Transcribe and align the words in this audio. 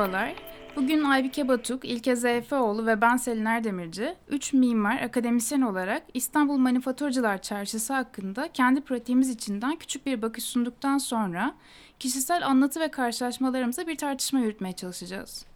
Merhabalar. 0.00 0.34
Bugün 0.76 1.04
Aybike 1.04 1.48
Batuk, 1.48 1.84
İlke 1.84 2.16
Zeyfeoğlu 2.16 2.86
ve 2.86 3.00
ben 3.00 3.16
Selin 3.16 3.44
Erdemirci, 3.44 4.14
üç 4.28 4.52
mimar, 4.52 5.02
akademisyen 5.02 5.60
olarak 5.60 6.02
İstanbul 6.14 6.56
Manifaturacılar 6.56 7.42
Çarşısı 7.42 7.92
hakkında 7.92 8.48
kendi 8.52 8.80
pratiğimiz 8.80 9.30
içinden 9.30 9.76
küçük 9.76 10.06
bir 10.06 10.22
bakış 10.22 10.44
sunduktan 10.44 10.98
sonra 10.98 11.54
kişisel 11.98 12.46
anlatı 12.46 12.80
ve 12.80 12.90
karşılaşmalarımıza 12.90 13.86
bir 13.86 13.96
tartışma 13.96 14.40
yürütmeye 14.40 14.72
çalışacağız. 14.72 15.46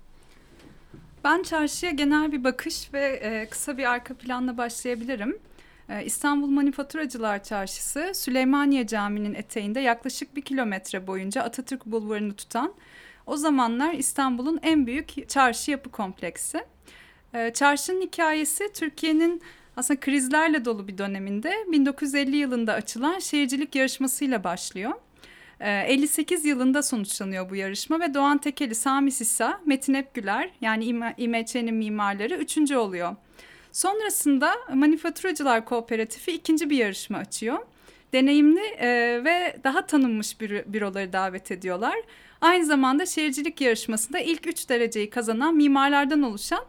Ben 1.25 1.43
çarşıya 1.43 1.93
genel 1.93 2.33
bir 2.33 2.45
bakış 2.45 2.95
ve 2.95 3.07
e, 3.07 3.49
kısa 3.49 3.79
bir 3.79 3.91
arka 3.91 4.15
planla 4.15 4.57
başlayabilirim. 4.57 5.39
E, 5.89 6.05
İstanbul 6.05 6.49
Manifaturacılar 6.49 7.43
Çarşısı, 7.43 8.13
Süleymaniye 8.15 8.87
Camii'nin 8.87 9.35
eteğinde 9.35 9.81
yaklaşık 9.81 10.37
bir 10.37 10.43
kilometre 10.43 11.07
boyunca 11.07 11.43
Atatürk 11.43 11.87
Bulvarı'nı 11.87 12.35
tutan 12.35 12.75
o 13.27 13.37
zamanlar 13.37 13.95
İstanbul'un 13.95 14.61
en 14.63 14.87
büyük 14.87 15.29
çarşı 15.29 15.71
yapı 15.71 15.91
kompleksi. 15.91 16.65
Ee, 17.35 17.53
çarşının 17.55 18.01
hikayesi 18.01 18.73
Türkiye'nin 18.75 19.43
aslında 19.77 20.01
krizlerle 20.01 20.65
dolu 20.65 20.89
bir 20.89 20.99
döneminde 20.99 21.55
1950 21.73 22.37
yılında 22.37 22.73
açılan 22.73 23.19
şehircilik 23.19 23.75
yarışmasıyla 23.75 24.45
başlıyor. 24.45 24.93
58 25.61 26.45
ee, 26.45 26.49
yılında 26.49 26.83
sonuçlanıyor 26.83 27.51
bu 27.51 27.57
yarışma 27.57 28.01
ve 28.01 28.15
Doğan 28.15 28.39
Tekeli, 28.39 28.75
Sami 28.75 29.13
Sisa, 29.13 29.61
Metin 29.67 29.95
Epgüler 29.95 30.51
yani 30.61 30.85
İMÇ'nin 31.17 31.75
mimarları 31.75 32.35
üçüncü 32.35 32.77
oluyor. 32.77 33.17
Sonrasında 33.73 34.55
Manifaturacılar 34.75 35.65
Kooperatifi 35.65 36.33
ikinci 36.33 36.71
bir 36.71 36.77
yarışma 36.77 37.19
açıyor. 37.19 37.59
Deneyimli 38.13 38.61
e, 38.61 38.89
ve 39.25 39.57
daha 39.65 39.87
tanınmış 39.87 40.41
büroları 40.41 41.13
davet 41.13 41.51
ediyorlar. 41.51 41.95
Aynı 42.41 42.67
zamanda 42.67 43.07
şehircilik 43.07 43.61
yarışmasında 43.61 44.19
ilk 44.19 44.47
üç 44.47 44.69
dereceyi 44.69 45.11
kazanan 45.11 45.55
mimarlardan 45.55 46.23
oluşan 46.23 46.65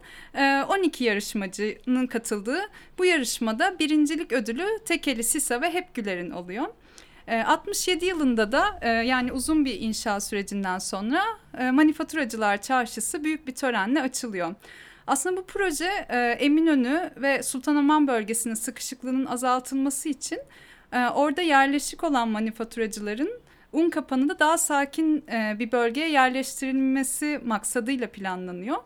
12 0.68 1.04
e, 1.04 1.08
yarışmacının 1.08 2.06
katıldığı 2.06 2.60
bu 2.98 3.04
yarışmada 3.04 3.78
birincilik 3.78 4.32
ödülü 4.32 4.66
Tekeli, 4.84 5.24
Sisa 5.24 5.60
ve 5.60 5.74
Hepgüler'in 5.74 6.30
oluyor. 6.30 6.66
67 7.46 8.04
e, 8.04 8.08
yılında 8.08 8.52
da 8.52 8.78
e, 8.82 8.88
yani 8.88 9.32
uzun 9.32 9.64
bir 9.64 9.80
inşa 9.80 10.20
sürecinden 10.20 10.78
sonra 10.78 11.22
Manifaturacılar 11.72 12.62
Çarşısı 12.62 13.24
büyük 13.24 13.46
bir 13.46 13.54
törenle 13.54 14.02
açılıyor. 14.02 14.54
Aslında 15.06 15.36
bu 15.36 15.44
proje 15.46 15.88
Eminönü 16.38 17.10
ve 17.16 17.42
Sultanahmet 17.42 18.08
bölgesinin 18.08 18.54
sıkışıklığının 18.54 19.26
azaltılması 19.26 20.08
için 20.08 20.38
orada 21.14 21.42
yerleşik 21.42 22.04
olan 22.04 22.28
manifaturacıların 22.28 23.45
un 23.72 23.90
kapanında 23.90 24.38
daha 24.38 24.58
sakin 24.58 25.24
e, 25.32 25.58
bir 25.58 25.72
bölgeye 25.72 26.08
yerleştirilmesi 26.10 27.40
maksadıyla 27.44 28.06
planlanıyor. 28.06 28.76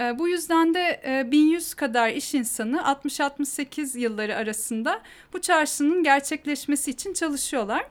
E, 0.00 0.18
bu 0.18 0.28
yüzden 0.28 0.74
de 0.74 1.00
e, 1.06 1.30
1100 1.30 1.74
kadar 1.74 2.08
iş 2.08 2.34
insanı 2.34 2.76
60-68 2.76 3.98
yılları 3.98 4.36
arasında 4.36 5.02
bu 5.32 5.40
çarşının 5.40 6.02
gerçekleşmesi 6.02 6.90
için 6.90 7.12
çalışıyorlar. 7.12 7.86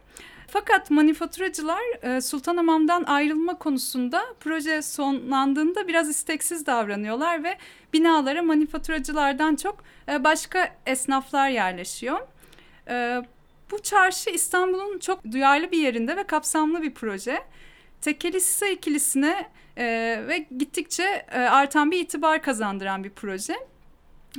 Fakat 0.47 0.91
manifaturacılar 0.91 1.81
e, 2.03 2.22
Sultanhamam'dan 2.22 3.03
ayrılma 3.03 3.57
konusunda 3.57 4.23
proje 4.39 4.81
sonlandığında 4.81 5.88
biraz 5.88 6.09
isteksiz 6.09 6.66
davranıyorlar 6.66 7.44
ve 7.44 7.57
binalara 7.94 8.44
manifaturacılardan 8.44 9.55
çok 9.55 9.83
e, 10.09 10.23
başka 10.23 10.75
esnaflar 10.85 11.50
yerleşiyor. 11.50 12.19
Bu 13.72 13.81
çarşı 13.81 14.30
İstanbul'un 14.30 15.00
çok 15.00 15.31
duyarlı 15.31 15.72
bir 15.72 15.78
yerinde 15.78 16.17
ve 16.17 16.23
kapsamlı 16.23 16.81
bir 16.81 16.94
proje. 16.94 17.44
Tekeli 18.02 18.42
Sisa 18.42 18.67
ikilisine 18.67 19.50
e, 19.78 19.86
ve 20.28 20.47
gittikçe 20.58 21.25
e, 21.31 21.39
artan 21.39 21.91
bir 21.91 22.00
itibar 22.00 22.41
kazandıran 22.44 23.03
bir 23.03 23.09
proje. 23.09 23.56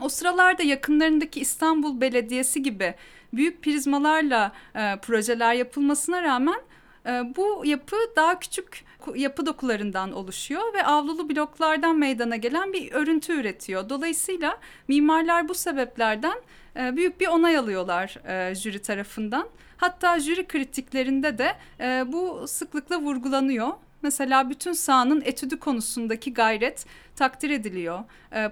O 0.01 0.09
sıralarda 0.09 0.63
yakınlarındaki 0.63 1.41
İstanbul 1.41 2.01
Belediyesi 2.01 2.63
gibi 2.63 2.95
büyük 3.33 3.63
prizmalarla 3.63 4.53
e, 4.75 4.97
projeler 5.03 5.55
yapılmasına 5.55 6.23
rağmen 6.23 6.61
e, 7.07 7.11
bu 7.37 7.63
yapı 7.65 7.97
daha 8.17 8.39
küçük 8.39 8.85
yapı 9.15 9.47
dokularından 9.47 10.13
oluşuyor 10.13 10.75
ve 10.75 10.85
avlulu 10.85 11.29
bloklardan 11.31 11.99
meydana 11.99 12.37
gelen 12.37 12.73
bir 12.73 12.93
örüntü 12.93 13.33
üretiyor. 13.33 13.89
Dolayısıyla 13.89 14.59
mimarlar 14.89 15.49
bu 15.49 15.55
sebeplerden 15.55 16.39
e, 16.77 16.97
büyük 16.97 17.21
bir 17.21 17.27
onay 17.27 17.57
alıyorlar 17.57 18.17
e, 18.29 18.55
jüri 18.55 18.79
tarafından. 18.79 19.49
Hatta 19.77 20.19
jüri 20.19 20.47
kritiklerinde 20.47 21.39
de 21.39 21.53
e, 21.81 22.13
bu 22.13 22.45
sıklıkla 22.49 23.01
vurgulanıyor. 23.01 23.69
Mesela 24.03 24.51
bütün 24.51 24.73
sahanın 24.73 25.21
etüdü 25.21 25.59
konusundaki 25.59 26.35
gayret 26.35 26.87
takdir 27.17 27.51
ediliyor. 27.51 27.99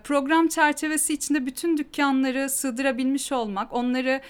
Program 0.05 0.49
çerçevesi 0.49 1.12
içinde 1.12 1.47
bütün 1.47 1.77
dükkanları 1.77 2.50
sığdırabilmiş 2.50 3.32
olmak, 3.32 3.72
onları 3.72 4.21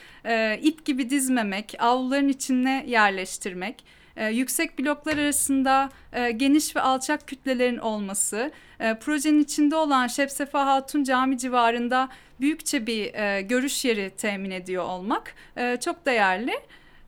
ip 0.63 0.85
gibi 0.85 1.11
dizmemek, 1.11 1.75
avluların 1.79 2.29
içine 2.29 2.85
yerleştirmek 2.89 3.85
yüksek 4.31 4.79
bloklar 4.79 5.19
arasında 5.19 5.91
geniş 6.37 6.77
ve 6.77 6.81
alçak 6.81 7.29
kütlelerin 7.29 7.79
olması, 7.79 8.51
e, 8.83 8.99
projenin 8.99 9.43
içinde 9.43 9.77
olan 9.77 10.07
Şepsefa 10.07 10.67
Hatun 10.67 11.05
Cami 11.05 11.39
civarında 11.39 12.09
büyükçe 12.41 12.87
bir 12.87 13.15
e, 13.15 13.43
görüş 13.43 13.85
yeri 13.85 14.11
temin 14.11 14.51
ediyor 14.51 14.85
olmak 14.85 15.35
e, 15.57 15.77
çok 15.81 16.07
değerli. 16.07 16.53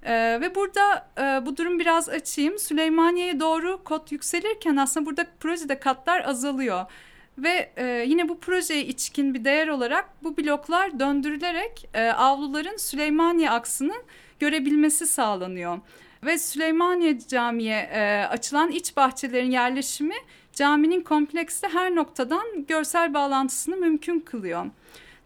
Ee, 0.04 0.38
ve 0.40 0.54
burada 0.54 1.08
e, 1.18 1.46
bu 1.46 1.56
durum 1.56 1.78
biraz 1.78 2.08
açayım. 2.08 2.58
Süleymaniye'ye 2.58 3.40
doğru 3.40 3.84
kod 3.84 4.10
yükselirken 4.10 4.76
aslında 4.76 5.06
burada 5.06 5.26
projede 5.40 5.78
katlar 5.78 6.24
azalıyor. 6.24 6.84
Ve 7.38 7.70
e, 7.76 8.04
yine 8.08 8.28
bu 8.28 8.40
projeye 8.40 8.84
içkin 8.84 9.34
bir 9.34 9.44
değer 9.44 9.68
olarak 9.68 10.08
bu 10.22 10.36
bloklar 10.36 11.00
döndürülerek 11.00 11.88
e, 11.94 12.02
avluların 12.02 12.76
Süleymaniye 12.76 13.50
aksını 13.50 13.94
görebilmesi 14.40 15.06
sağlanıyor. 15.06 15.78
Ve 16.24 16.38
Süleymaniye 16.38 17.18
Camii'ye 17.28 17.90
e, 17.92 18.26
açılan 18.30 18.70
iç 18.70 18.96
bahçelerin 18.96 19.50
yerleşimi 19.50 20.16
caminin 20.54 21.00
komplekste 21.00 21.68
her 21.68 21.94
noktadan 21.94 22.66
görsel 22.68 23.14
bağlantısını 23.14 23.76
mümkün 23.76 24.20
kılıyor. 24.20 24.66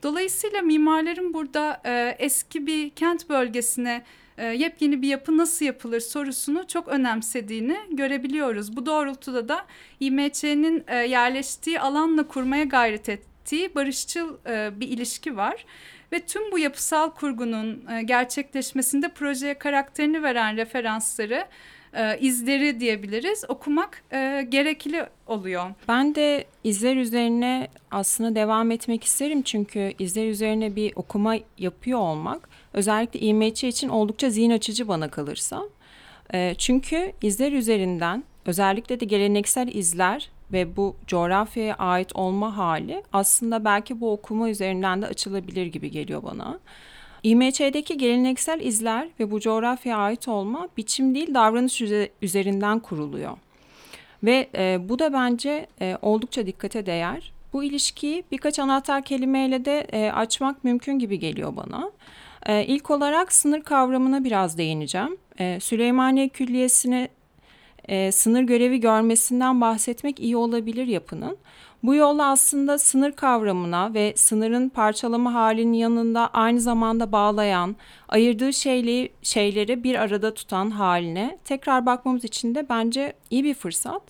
Dolayısıyla 0.03 0.63
mimarların 0.63 1.35
burada 1.35 1.81
e, 1.85 2.17
eski 2.19 2.67
bir 2.67 2.91
kent 2.91 3.29
bölgesine 3.29 4.05
e, 4.39 4.47
yepyeni 4.47 5.03
bir 5.03 5.09
yapı 5.09 5.37
nasıl 5.37 5.65
yapılır 5.65 6.01
sorusunu 6.01 6.67
çok 6.67 6.89
önemsediğini 6.89 7.79
görebiliyoruz. 7.91 8.77
Bu 8.77 8.87
doğrultuda 8.87 9.49
da 9.49 9.67
İMÇ'nin 10.01 10.85
e, 10.87 10.97
yerleştiği 10.97 11.81
alanla 11.81 12.29
kurmaya 12.29 12.65
gayret 12.65 13.09
ettiği 13.09 13.75
barışçıl 13.75 14.37
e, 14.47 14.81
bir 14.81 14.89
ilişki 14.89 15.37
var. 15.37 15.65
Ve 16.13 16.21
tüm 16.21 16.53
bu 16.53 16.59
yapısal 16.59 17.11
kurgunun 17.11 17.85
e, 17.91 18.03
gerçekleşmesinde 18.03 19.09
projeye 19.09 19.55
karakterini 19.55 20.23
veren 20.23 20.57
referansları 20.57 21.47
e, 21.99 22.19
izleri 22.21 22.81
diyebiliriz 22.81 23.45
okumak 23.49 24.03
e, 24.13 24.47
gerekli 24.49 25.07
oluyor. 25.27 25.71
Ben 25.89 26.15
de 26.15 26.45
izler 26.65 26.97
üzerine 26.97 27.69
aslında 27.91 28.35
devam 28.35 28.71
etmek 28.71 29.05
isterim 29.05 29.43
çünkü 29.43 29.93
izler 29.99 30.29
üzerine 30.29 30.77
bir 30.77 30.93
okuma 30.97 31.35
yapıyor 31.59 31.99
olmak 31.99 32.49
özellikle 32.73 33.21
İMÇ 33.21 33.65
için 33.65 33.89
oldukça 33.89 34.31
zihin 34.31 34.51
açıcı 34.51 34.89
bana 34.89 35.09
kalırsa. 35.09 35.63
E, 36.35 36.55
çünkü 36.59 37.13
izler 37.23 37.53
üzerinden 37.53 38.25
özellikle 38.47 39.01
de 39.01 39.05
geleneksel 39.05 39.69
izler 39.69 40.31
ve 40.53 40.77
bu 40.77 40.97
coğrafyaya 41.07 41.75
ait 41.75 42.17
olma 42.17 42.57
hali 42.57 43.03
aslında 43.13 43.65
belki 43.65 44.01
bu 44.01 44.13
okuma 44.13 44.51
üzerinden 44.51 45.03
de 45.03 45.07
açılabilir 45.07 45.67
gibi 45.67 45.91
geliyor 45.91 46.23
bana. 46.23 46.59
İMÇ'deki 47.23 47.99
geleneksel 47.99 48.61
izler 48.61 49.09
ve 49.21 49.31
bu 49.31 49.41
coğrafyaya 49.41 49.99
ait 49.99 50.29
olma 50.29 50.69
biçim 50.77 51.15
değil 51.15 51.35
davranış 51.35 51.83
üzerinden 52.23 52.79
kuruluyor. 52.79 53.37
Ve 54.23 54.49
e, 54.55 54.89
bu 54.89 54.99
da 54.99 55.13
bence 55.13 55.67
e, 55.81 55.99
oldukça 56.03 56.47
dikkate 56.47 56.87
değer. 56.87 57.33
Bu 57.53 57.65
ilişkiyi 57.65 58.25
birkaç 58.33 58.59
anahtar 58.59 59.03
kelimeyle 59.05 59.65
de 59.65 59.87
e, 59.93 60.11
açmak 60.11 60.65
mümkün 60.65 60.99
gibi 60.99 61.19
geliyor 61.19 61.57
bana. 61.57 61.91
E, 62.47 62.65
ilk 62.67 62.91
olarak 62.91 63.33
sınır 63.33 63.63
kavramına 63.63 64.25
biraz 64.25 64.59
değineceğim. 64.59 65.17
E, 65.39 65.61
Süleymaniye 65.61 66.29
Külliyesi'ne 66.29 67.09
e, 67.89 68.13
sınır 68.13 68.43
görevi 68.43 68.81
görmesinden 68.81 69.61
bahsetmek 69.61 70.21
iyi 70.21 70.37
olabilir 70.37 70.87
yapının. 70.87 71.37
Bu 71.83 71.95
yolla 71.95 72.31
aslında 72.31 72.79
sınır 72.79 73.13
kavramına 73.13 73.95
ve 73.95 74.13
sınırın 74.17 74.69
parçalama 74.69 75.35
halinin 75.35 75.73
yanında 75.73 76.31
aynı 76.33 76.61
zamanda 76.61 77.13
bağlayan, 77.13 77.77
ayırdığı 78.09 78.53
şeyleri, 78.53 79.13
şeyleri 79.23 79.85
bir 79.85 79.95
arada 79.95 80.35
tutan 80.35 80.71
haline 80.71 81.39
tekrar 81.45 81.87
bakmamız 81.87 82.25
için 82.25 82.55
de 82.55 82.69
bence 82.69 83.13
iyi 83.31 83.45
bir 83.45 83.55
fırsat. 83.55 84.03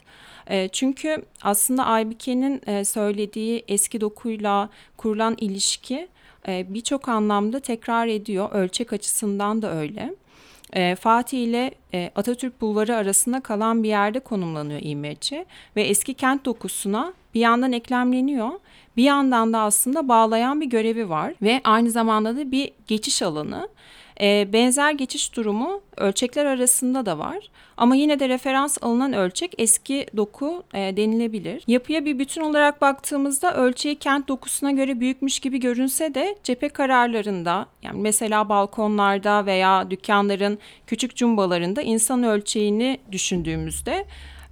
E, 0.46 0.68
çünkü 0.68 1.22
aslında 1.42 1.84
Aybike'nin 1.84 2.60
e, 2.66 2.84
söylediği 2.84 3.64
eski 3.68 4.00
dokuyla 4.00 4.68
kurulan 4.96 5.36
ilişki 5.40 6.08
e, 6.48 6.66
birçok 6.74 7.08
anlamda 7.08 7.60
tekrar 7.60 8.06
ediyor. 8.06 8.52
Ölçek 8.52 8.92
açısından 8.92 9.62
da 9.62 9.74
öyle. 9.74 10.14
E, 10.72 10.94
Fatih 10.94 11.38
ile 11.38 11.70
e, 11.94 12.10
Atatürk 12.16 12.60
Bulvarı 12.60 12.96
arasında 12.96 13.40
kalan 13.40 13.82
bir 13.82 13.88
yerde 13.88 14.20
konumlanıyor 14.20 14.80
İMC 14.82 15.46
ve 15.76 15.82
eski 15.82 16.14
kent 16.14 16.44
dokusuna 16.44 17.12
bir 17.34 17.40
yandan 17.40 17.72
eklemleniyor. 17.72 18.50
Bir 18.96 19.02
yandan 19.02 19.52
da 19.52 19.58
aslında 19.58 20.08
bağlayan 20.08 20.60
bir 20.60 20.66
görevi 20.66 21.08
var 21.08 21.34
ve 21.42 21.60
aynı 21.64 21.90
zamanda 21.90 22.36
da 22.36 22.52
bir 22.52 22.72
geçiş 22.86 23.22
alanı. 23.22 23.68
E, 24.20 24.52
benzer 24.52 24.92
geçiş 24.92 25.36
durumu 25.36 25.80
ölçekler 25.96 26.46
arasında 26.46 27.06
da 27.06 27.18
var. 27.18 27.50
Ama 27.76 27.96
yine 27.96 28.20
de 28.20 28.28
referans 28.28 28.78
alınan 28.82 29.12
ölçek 29.12 29.54
eski 29.58 30.06
doku 30.16 30.62
e, 30.74 30.96
denilebilir. 30.96 31.62
Yapıya 31.66 32.04
bir 32.04 32.18
bütün 32.18 32.40
olarak 32.40 32.80
baktığımızda 32.80 33.54
ölçeği 33.54 33.96
kent 33.96 34.28
dokusuna 34.28 34.70
göre 34.70 35.00
büyükmüş 35.00 35.40
gibi 35.40 35.60
görünse 35.60 36.14
de 36.14 36.36
cephe 36.42 36.68
kararlarında 36.68 37.66
yani 37.82 38.00
mesela 38.00 38.48
balkonlarda 38.48 39.46
veya 39.46 39.90
dükkanların 39.90 40.58
küçük 40.86 41.16
cumbalarında 41.16 41.82
insan 41.82 42.22
ölçeğini 42.22 42.98
düşündüğümüzde 43.12 44.04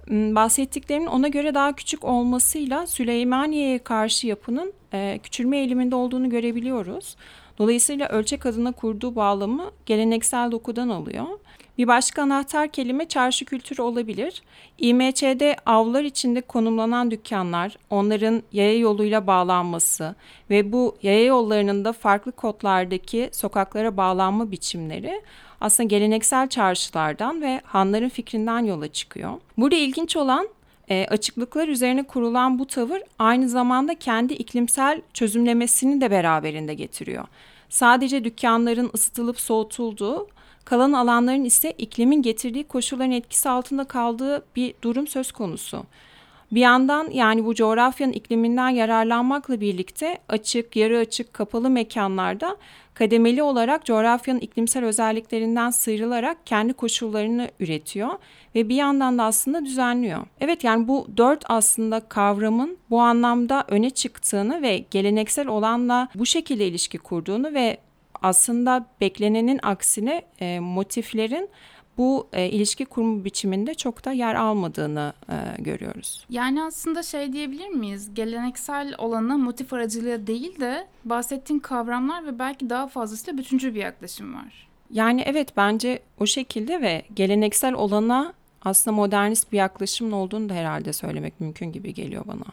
bahsettiklerimin 0.09 1.07
ona 1.07 1.27
göre 1.27 1.53
daha 1.53 1.73
küçük 1.73 2.03
olmasıyla 2.03 2.87
Süleymaniye'ye 2.87 3.79
karşı 3.79 4.27
yapının 4.27 4.73
e, 4.93 5.19
küçülme 5.23 5.57
eğiliminde 5.57 5.95
olduğunu 5.95 6.29
görebiliyoruz. 6.29 7.15
Dolayısıyla 7.57 8.07
ölçek 8.07 8.45
adına 8.45 8.71
kurduğu 8.71 9.15
bağlamı 9.15 9.71
geleneksel 9.85 10.51
dokudan 10.51 10.89
alıyor. 10.89 11.25
Bir 11.77 11.87
başka 11.87 12.21
anahtar 12.21 12.67
kelime 12.67 13.07
çarşı 13.07 13.45
kültürü 13.45 13.81
olabilir. 13.81 14.41
İMÇ'de 14.77 15.55
avlar 15.65 16.03
içinde 16.03 16.41
konumlanan 16.41 17.11
dükkanlar, 17.11 17.77
onların 17.89 18.43
yaya 18.51 18.77
yoluyla 18.77 19.27
bağlanması 19.27 20.15
ve 20.49 20.71
bu 20.71 20.97
yaya 21.01 21.25
yollarının 21.25 21.85
da 21.85 21.93
farklı 21.93 22.31
kodlardaki 22.31 23.29
sokaklara 23.31 23.97
bağlanma 23.97 24.51
biçimleri 24.51 25.21
aslında 25.61 25.87
geleneksel 25.87 26.49
çarşılardan 26.49 27.41
ve 27.41 27.61
hanların 27.63 28.09
fikrinden 28.09 28.65
yola 28.65 28.87
çıkıyor. 28.87 29.33
Burada 29.57 29.75
ilginç 29.75 30.17
olan 30.17 30.47
e, 30.89 31.05
açıklıklar 31.09 31.67
üzerine 31.67 32.03
kurulan 32.03 32.59
bu 32.59 32.67
tavır 32.67 33.01
aynı 33.19 33.49
zamanda 33.49 33.95
kendi 33.95 34.33
iklimsel 34.33 35.01
çözümlemesini 35.13 36.01
de 36.01 36.11
beraberinde 36.11 36.73
getiriyor. 36.73 37.27
Sadece 37.69 38.23
dükkanların 38.23 38.91
ısıtılıp 38.93 39.39
soğutulduğu, 39.39 40.27
kalan 40.65 40.93
alanların 40.93 41.43
ise 41.43 41.71
iklimin 41.71 42.21
getirdiği 42.21 42.63
koşulların 42.63 43.11
etkisi 43.11 43.49
altında 43.49 43.83
kaldığı 43.83 44.45
bir 44.55 44.73
durum 44.81 45.07
söz 45.07 45.31
konusu. 45.31 45.83
Bir 46.51 46.61
yandan 46.61 47.09
yani 47.11 47.45
bu 47.45 47.55
coğrafyanın 47.55 48.13
ikliminden 48.13 48.69
yararlanmakla 48.69 49.61
birlikte 49.61 50.17
açık, 50.29 50.75
yarı 50.75 50.97
açık, 50.97 51.33
kapalı 51.33 51.69
mekanlarda 51.69 52.57
kademeli 52.93 53.43
olarak 53.43 53.85
coğrafyanın 53.85 54.39
iklimsel 54.39 54.85
özelliklerinden 54.85 55.69
sıyrılarak 55.69 56.37
kendi 56.45 56.73
koşullarını 56.73 57.49
üretiyor 57.59 58.09
ve 58.55 58.69
bir 58.69 58.75
yandan 58.75 59.17
da 59.17 59.23
aslında 59.23 59.65
düzenliyor. 59.65 60.25
Evet 60.39 60.63
yani 60.63 60.87
bu 60.87 61.07
dört 61.17 61.43
aslında 61.49 61.99
kavramın 61.99 62.77
bu 62.89 63.01
anlamda 63.01 63.65
öne 63.67 63.89
çıktığını 63.89 64.61
ve 64.61 64.85
geleneksel 64.91 65.47
olanla 65.47 66.07
bu 66.15 66.25
şekilde 66.25 66.67
ilişki 66.67 66.97
kurduğunu 66.97 67.53
ve 67.53 67.77
aslında 68.21 68.85
beklenenin 69.01 69.59
aksine 69.63 70.21
e, 70.39 70.59
motiflerin 70.59 71.49
bu 71.97 72.27
e, 72.33 72.49
ilişki 72.49 72.85
kurma 72.85 73.25
biçiminde 73.25 73.73
çok 73.73 74.05
da 74.05 74.11
yer 74.11 74.35
almadığını 74.35 75.13
e, 75.29 75.61
görüyoruz. 75.61 76.25
Yani 76.29 76.63
aslında 76.63 77.03
şey 77.03 77.33
diyebilir 77.33 77.67
miyiz? 77.67 78.13
Geleneksel 78.13 78.95
olana 78.97 79.37
motif 79.37 79.73
aracılığıyla 79.73 80.27
değil 80.27 80.59
de 80.59 80.87
bahsettiğin 81.05 81.59
kavramlar 81.59 82.25
ve 82.25 82.39
belki 82.39 82.69
daha 82.69 82.87
fazlasıyla 82.87 83.37
bütüncül 83.37 83.75
bir 83.75 83.79
yaklaşım 83.79 84.35
var. 84.35 84.67
Yani 84.91 85.21
evet 85.25 85.57
bence 85.57 85.99
o 86.19 86.25
şekilde 86.25 86.81
ve 86.81 87.03
geleneksel 87.15 87.73
olana 87.73 88.33
aslında 88.61 88.95
modernist 88.95 89.51
bir 89.51 89.57
yaklaşımın 89.57 90.11
olduğunu 90.11 90.49
da 90.49 90.53
herhalde 90.53 90.93
söylemek 90.93 91.41
mümkün 91.41 91.71
gibi 91.71 91.93
geliyor 91.93 92.23
bana. 92.27 92.45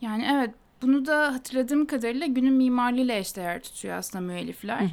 Yani 0.00 0.26
evet 0.32 0.50
bunu 0.82 1.06
da 1.06 1.34
hatırladığım 1.34 1.86
kadarıyla 1.86 2.26
günün 2.26 2.54
mimarlığıyla 2.54 3.14
eşdeğer 3.14 3.62
tutuyor 3.62 3.96
aslında 3.96 4.24
müellifler. 4.24 4.80
Hı 4.80 4.84
hı. 4.84 4.88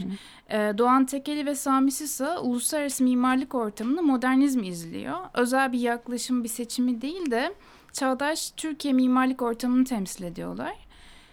Ee, 0.50 0.78
Doğan 0.78 1.06
Tekeli 1.06 1.46
ve 1.46 1.56
Sami 1.56 1.92
Sisa 1.92 2.40
uluslararası 2.42 3.04
mimarlık 3.04 3.56
ortamında 3.56 4.02
modernizmi 4.02 4.68
izliyor. 4.68 5.18
Özel 5.34 5.72
bir 5.72 5.80
yaklaşım, 5.80 6.44
bir 6.44 6.50
seçimi 6.50 7.02
değil 7.02 7.32
de 7.32 7.54
çağdaş 7.94 8.52
Türkiye 8.52 8.94
mimarlık 8.94 9.42
ortamını 9.42 9.86
temsil 9.86 10.24
ediyorlar. 10.24 10.89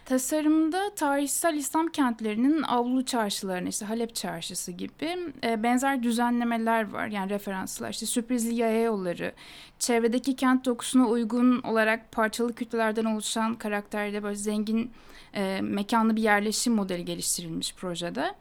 Tasarımda 0.07 0.95
tarihsel 0.95 1.55
İslam 1.55 1.89
kentlerinin 1.89 2.63
avlu 2.63 3.05
çarşılarına 3.05 3.69
işte 3.69 3.87
Halep 3.87 4.15
Çarşısı 4.15 4.73
gibi 4.73 5.17
e, 5.45 5.63
benzer 5.63 6.03
düzenlemeler 6.03 6.91
var. 6.91 7.07
Yani 7.07 7.31
referanslar 7.31 7.91
işte 7.91 8.07
sürprizli 8.07 8.55
yaya 8.55 8.83
yolları, 8.83 9.33
çevredeki 9.79 10.37
kent 10.37 10.65
dokusuna 10.65 11.07
uygun 11.07 11.63
olarak 11.63 12.13
parçalı 12.13 12.55
kütlelerden 12.55 13.05
oluşan 13.05 13.55
karakterde 13.55 14.23
böyle 14.23 14.37
zengin 14.37 14.91
e, 15.35 15.61
mekanlı 15.63 16.17
bir 16.17 16.23
yerleşim 16.23 16.75
modeli 16.75 17.05
geliştirilmiş 17.05 17.75
projede. 17.75 18.35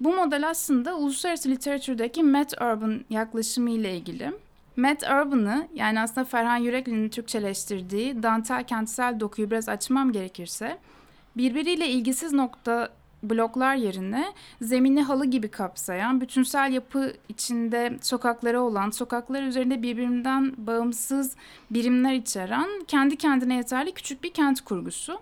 Bu 0.00 0.14
model 0.14 0.48
aslında 0.48 0.96
uluslararası 0.96 1.48
literatürdeki 1.48 2.22
Met 2.22 2.52
Urban 2.52 3.04
yaklaşımı 3.10 3.70
ile 3.70 3.96
ilgili. 3.96 4.32
Matt 4.76 5.02
Urban'ı 5.02 5.68
yani 5.74 6.00
aslında 6.00 6.24
Ferhan 6.24 6.56
Yürekli'nin 6.56 7.08
Türkçeleştirdiği 7.08 8.22
dantel 8.22 8.64
kentsel 8.64 9.20
dokuyu 9.20 9.50
biraz 9.50 9.68
açmam 9.68 10.12
gerekirse 10.12 10.78
birbiriyle 11.40 11.88
ilgisiz 11.88 12.32
nokta 12.32 12.88
bloklar 13.22 13.74
yerine 13.74 14.32
zemini 14.60 15.02
halı 15.02 15.26
gibi 15.26 15.48
kapsayan, 15.48 16.20
bütünsel 16.20 16.72
yapı 16.72 17.12
içinde 17.28 17.98
sokakları 18.02 18.60
olan, 18.60 18.90
sokaklar 18.90 19.42
üzerinde 19.42 19.82
birbirinden 19.82 20.54
bağımsız 20.56 21.36
birimler 21.70 22.14
içeren, 22.14 22.68
kendi 22.88 23.16
kendine 23.16 23.56
yeterli 23.56 23.92
küçük 23.92 24.24
bir 24.24 24.32
kent 24.32 24.60
kurgusu. 24.60 25.18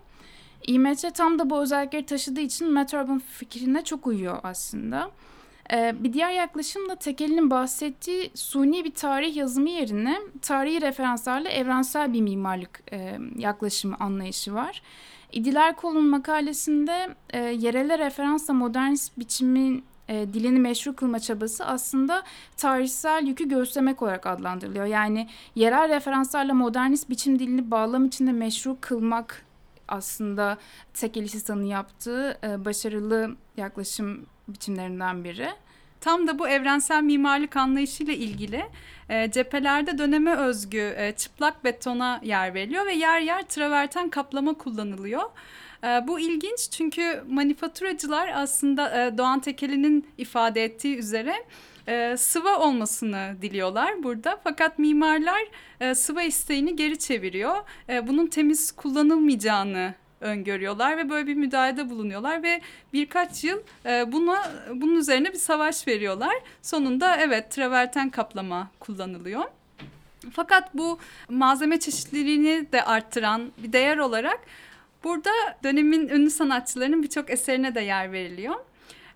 İMC 0.67 1.11
tam 1.11 1.39
da 1.39 1.49
bu 1.49 1.61
özellikleri 1.61 2.05
taşıdığı 2.05 2.41
için 2.41 2.75
Urban 2.75 3.19
fikrine 3.19 3.83
çok 3.83 4.07
uyuyor 4.07 4.37
aslında. 4.43 5.11
Ee, 5.73 5.95
bir 5.99 6.13
diğer 6.13 6.31
yaklaşım 6.31 6.89
da 6.89 6.95
Tekeli'nin 6.95 7.51
bahsettiği 7.51 8.31
suni 8.35 8.85
bir 8.85 8.93
tarih 8.93 9.35
yazımı 9.35 9.69
yerine 9.69 10.17
tarihi 10.41 10.81
referanslarla 10.81 11.49
evrensel 11.49 12.13
bir 12.13 12.21
mimarlık 12.21 12.81
e, 12.91 13.17
yaklaşımı 13.37 13.95
anlayışı 13.99 14.53
var. 14.53 14.81
İdiler 15.33 15.75
Kol'un 15.75 16.09
makalesinde 16.09 17.15
e, 17.29 17.39
yerele 17.39 17.99
referansla 17.99 18.53
modernist 18.53 19.19
biçimin 19.19 19.85
e, 20.07 20.33
dilini 20.33 20.59
meşru 20.59 20.95
kılma 20.95 21.19
çabası 21.19 21.65
aslında 21.65 22.23
tarihsel 22.57 23.23
yükü 23.27 23.49
göğüslemek 23.49 24.01
olarak 24.01 24.25
adlandırılıyor. 24.25 24.85
Yani 24.85 25.29
yerel 25.55 25.89
referanslarla 25.89 26.53
modernist 26.53 27.09
biçim 27.09 27.39
dilini 27.39 27.71
bağlam 27.71 28.05
içinde 28.05 28.31
meşru 28.31 28.77
kılmak 28.81 29.45
aslında 29.87 30.57
tek 30.93 31.17
Elisisa'nın 31.17 31.65
yaptığı 31.65 32.37
e, 32.43 32.65
başarılı 32.65 33.35
yaklaşım 33.57 34.25
biçimlerinden 34.47 35.23
biri. 35.23 35.49
Tam 36.01 36.27
da 36.27 36.39
bu 36.39 36.47
evrensel 36.47 37.03
mimarlık 37.03 37.57
anlayışıyla 37.57 38.13
ilgili 38.13 38.65
e, 39.09 39.31
cephelerde 39.31 39.97
döneme 39.97 40.35
özgü 40.35 40.93
e, 40.97 41.11
çıplak 41.11 41.63
betona 41.63 42.21
yer 42.23 42.53
veriliyor 42.53 42.85
ve 42.85 42.93
yer 42.93 43.19
yer 43.19 43.41
traverten 43.41 44.09
kaplama 44.09 44.53
kullanılıyor. 44.53 45.23
E, 45.83 46.07
bu 46.07 46.19
ilginç 46.19 46.71
çünkü 46.71 47.23
manifaturacılar 47.29 48.31
aslında 48.35 49.05
e, 49.05 49.17
Doğan 49.17 49.39
Tekeli'nin 49.39 50.07
ifade 50.17 50.63
ettiği 50.63 50.97
üzere 50.97 51.33
e, 51.87 52.17
sıva 52.17 52.59
olmasını 52.59 53.35
diliyorlar 53.41 54.03
burada. 54.03 54.39
Fakat 54.43 54.79
mimarlar 54.79 55.41
e, 55.79 55.95
sıva 55.95 56.23
isteğini 56.23 56.75
geri 56.75 56.99
çeviriyor. 56.99 57.57
E, 57.89 58.07
bunun 58.07 58.27
temiz 58.27 58.71
kullanılmayacağını 58.71 59.93
öngörüyorlar 60.21 60.97
ve 60.97 61.09
böyle 61.09 61.27
bir 61.27 61.35
müdahalede 61.35 61.89
bulunuyorlar 61.89 62.43
ve 62.43 62.61
birkaç 62.93 63.43
yıl 63.43 63.59
e, 63.85 64.11
buna 64.11 64.51
bunun 64.73 64.95
üzerine 64.95 65.33
bir 65.33 65.37
savaş 65.37 65.87
veriyorlar. 65.87 66.35
Sonunda 66.61 67.17
evet 67.17 67.51
traverten 67.51 68.09
kaplama 68.09 68.71
kullanılıyor. 68.79 69.43
Fakat 70.31 70.73
bu 70.73 70.99
malzeme 71.29 71.79
çeşitliliğini 71.79 72.71
de 72.71 72.83
arttıran 72.83 73.51
bir 73.57 73.73
değer 73.73 73.97
olarak 73.97 74.39
burada 75.03 75.31
dönemin 75.63 76.07
ünlü 76.07 76.29
sanatçılarının 76.29 77.03
birçok 77.03 77.29
eserine 77.29 77.75
de 77.75 77.81
yer 77.81 78.11
veriliyor. 78.11 78.55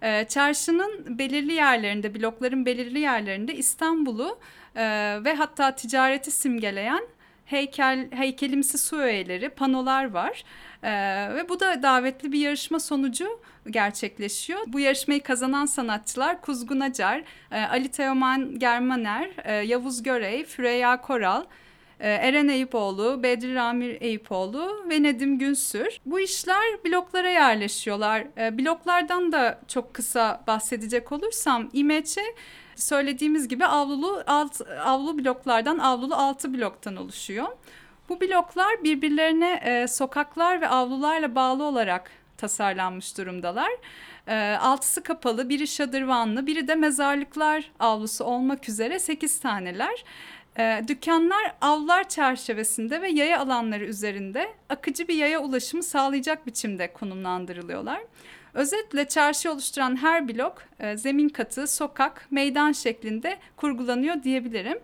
E, 0.02 0.26
çarşının 0.28 1.20
belirli 1.20 1.54
yerlerinde, 1.54 2.16
blokların 2.16 2.66
belirli 2.66 3.00
yerlerinde 3.00 3.56
İstanbul'u 3.56 4.38
e, 4.76 4.84
ve 5.24 5.36
hatta 5.36 5.76
ticareti 5.76 6.32
simgeleyen 6.32 7.04
heykel 7.46 8.12
heykelimsi 8.12 8.78
su 8.78 8.98
öğeleri, 8.98 9.50
panolar 9.50 10.12
var. 10.12 10.44
Ee, 10.84 11.36
ve 11.36 11.50
bu 11.50 11.60
da 11.60 11.84
davetli 11.84 12.32
bir 12.32 12.40
yarışma 12.40 12.80
sonucu 12.80 13.40
gerçekleşiyor. 13.70 14.60
Bu 14.68 14.80
yarışmayı 14.80 15.24
kazanan 15.24 15.66
sanatçılar 15.66 16.42
Kuzgun 16.42 16.80
Acar, 16.80 17.24
e, 17.52 17.60
Ali 17.62 17.92
Teoman 17.92 18.60
Germaner, 18.60 19.30
e, 19.44 19.54
Yavuz 19.54 20.04
Görey, 20.04 20.46
Füreya 20.46 21.02
Koral, 21.02 21.44
e, 22.00 22.10
Eren 22.10 22.48
Eyüpoğlu, 22.48 23.24
Bedri 23.24 23.56
Ramir 23.56 24.02
Eyüpoğlu 24.02 24.86
ve 24.90 25.04
Nedim 25.04 25.40
Günsür. 25.40 26.00
Bu 26.06 26.20
işler 26.20 26.84
bloklara 26.86 27.30
yerleşiyorlar. 27.30 28.28
E, 28.38 28.58
bloklardan 28.58 29.32
da 29.32 29.60
çok 29.68 29.94
kısa 29.94 30.44
bahsedecek 30.48 31.12
olursam 31.12 31.70
İMÇ 31.74 32.18
Söylediğimiz 32.76 33.48
gibi 33.48 33.66
avlulu 33.66 34.24
alt, 34.28 34.62
avlu 34.86 35.18
bloklardan 35.18 35.78
avlulu 35.78 36.16
altı 36.16 36.54
bloktan 36.54 36.96
oluşuyor. 36.96 37.48
Bu 38.10 38.22
bloklar 38.22 38.84
birbirlerine 38.84 39.62
e, 39.64 39.88
sokaklar 39.88 40.62
ve 40.62 40.68
avlularla 40.68 41.36
bağlı 41.36 41.64
olarak 41.64 42.12
tasarlanmış 42.38 43.18
durumdalar. 43.18 43.72
E, 44.28 44.58
altısı 44.62 45.04
kapalı, 45.04 45.50
biri 45.50 45.68
şadırvanlı, 45.68 46.48
biri 46.48 46.68
de 46.68 46.76
mezarlıklar 46.76 47.72
avlusu 47.80 48.24
olmak 48.24 48.70
üzere 48.70 49.00
sekiz 49.00 49.40
taneler. 49.40 50.04
E, 50.60 50.82
dükkanlar 50.88 51.56
avlular 51.62 52.10
çerçevesinde 52.10 53.02
ve 53.02 53.10
yaya 53.10 53.40
alanları 53.40 53.86
üzerinde 53.86 54.54
akıcı 54.70 55.08
bir 55.08 55.16
yaya 55.16 55.40
ulaşımı 55.40 55.84
sağlayacak 55.84 56.48
biçimde 56.48 56.94
konumlandırılıyorlar. 56.94 58.02
Özetle 58.54 59.08
çarşı 59.08 59.52
oluşturan 59.52 59.96
her 59.96 60.28
blok 60.28 60.64
e, 60.80 60.98
zemin 60.98 61.30
katı, 61.30 61.68
sokak, 61.68 62.28
meydan 62.32 62.72
şeklinde 62.72 63.38
kurgulanıyor 63.58 64.24
diyebilirim. 64.24 64.80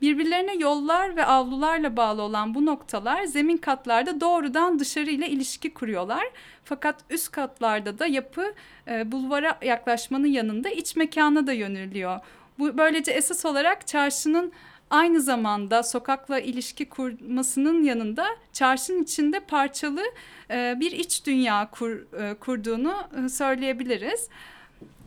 Birbirlerine 0.00 0.54
yollar 0.54 1.16
ve 1.16 1.24
avlularla 1.24 1.96
bağlı 1.96 2.22
olan 2.22 2.54
bu 2.54 2.66
noktalar 2.66 3.24
zemin 3.24 3.56
katlarda 3.56 4.20
doğrudan 4.20 4.78
dışarı 4.78 5.10
ile 5.10 5.28
ilişki 5.28 5.74
kuruyorlar. 5.74 6.30
Fakat 6.64 6.96
üst 7.10 7.32
katlarda 7.32 7.98
da 7.98 8.06
yapı 8.06 8.54
e, 8.88 9.12
bulvara 9.12 9.58
yaklaşmanın 9.62 10.26
yanında 10.26 10.68
iç 10.68 10.96
mekana 10.96 11.46
da 11.46 11.52
yöneliyor. 11.52 12.20
Bu 12.58 12.78
böylece 12.78 13.12
esas 13.12 13.44
olarak 13.44 13.86
çarşının 13.86 14.52
aynı 14.90 15.20
zamanda 15.20 15.82
sokakla 15.82 16.40
ilişki 16.40 16.88
kurmasının 16.88 17.82
yanında 17.82 18.26
çarşının 18.52 19.02
içinde 19.02 19.40
parçalı 19.40 20.02
e, 20.50 20.76
bir 20.80 20.92
iç 20.92 21.26
dünya 21.26 21.70
kur, 21.70 21.90
e, 22.20 22.34
kurduğunu 22.34 22.94
e, 23.24 23.28
söyleyebiliriz. 23.28 24.28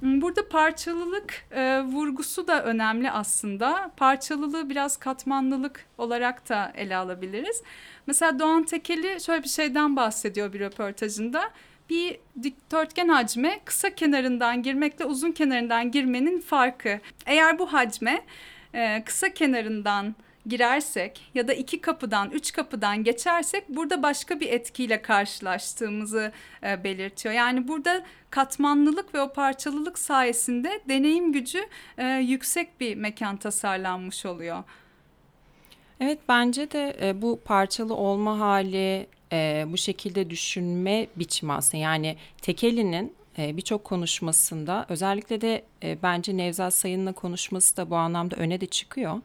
Burada 0.01 0.49
parçalılık 0.49 1.45
e, 1.51 1.81
vurgusu 1.81 2.47
da 2.47 2.63
önemli 2.63 3.11
aslında. 3.11 3.91
Parçalılığı 3.97 4.69
biraz 4.69 4.97
katmanlılık 4.97 5.85
olarak 5.97 6.49
da 6.49 6.71
ele 6.75 6.95
alabiliriz. 6.95 7.63
Mesela 8.07 8.39
Doğan 8.39 8.63
Tekeli 8.63 9.21
şöyle 9.21 9.43
bir 9.43 9.49
şeyden 9.49 9.95
bahsediyor 9.95 10.53
bir 10.53 10.59
röportajında. 10.59 11.51
Bir 11.89 12.17
dikdörtgen 12.43 13.07
hacme 13.07 13.59
kısa 13.65 13.89
kenarından 13.95 14.63
girmekle 14.63 15.05
uzun 15.05 15.31
kenarından 15.31 15.91
girmenin 15.91 16.41
farkı. 16.41 16.99
Eğer 17.25 17.59
bu 17.59 17.73
hacme 17.73 18.21
e, 18.73 19.03
kısa 19.05 19.33
kenarından 19.33 20.15
girersek 20.45 21.21
ya 21.33 21.47
da 21.47 21.53
iki 21.53 21.81
kapıdan, 21.81 22.31
üç 22.31 22.51
kapıdan 22.51 23.03
geçersek 23.03 23.69
burada 23.69 24.03
başka 24.03 24.39
bir 24.39 24.49
etkiyle 24.49 25.01
karşılaştığımızı 25.01 26.31
e, 26.63 26.83
belirtiyor. 26.83 27.35
Yani 27.35 27.67
burada 27.67 28.03
katmanlılık 28.29 29.13
ve 29.13 29.21
o 29.21 29.33
parçalılık 29.33 29.99
sayesinde 29.99 30.81
deneyim 30.89 31.33
gücü 31.33 31.59
e, 31.97 32.05
yüksek 32.07 32.79
bir 32.79 32.95
mekan 32.95 33.37
tasarlanmış 33.37 34.25
oluyor. 34.25 34.63
Evet 35.99 36.19
bence 36.29 36.71
de 36.71 37.13
bu 37.21 37.39
parçalı 37.45 37.95
olma 37.95 38.39
hali, 38.39 39.07
bu 39.71 39.77
şekilde 39.77 40.29
düşünme 40.29 41.07
biçimi 41.15 41.53
aslında 41.53 41.83
yani 41.83 42.17
Tekeli'nin 42.41 43.15
birçok 43.37 43.83
konuşmasında 43.83 44.85
özellikle 44.89 45.41
de 45.41 45.63
e, 45.83 45.97
bence 46.03 46.37
Nevzat 46.37 46.73
Sayın'la 46.73 47.13
konuşması 47.13 47.77
da 47.77 47.89
bu 47.89 47.95
anlamda 47.95 48.35
öne 48.35 48.61
de 48.61 48.65
çıkıyor. 48.65 49.21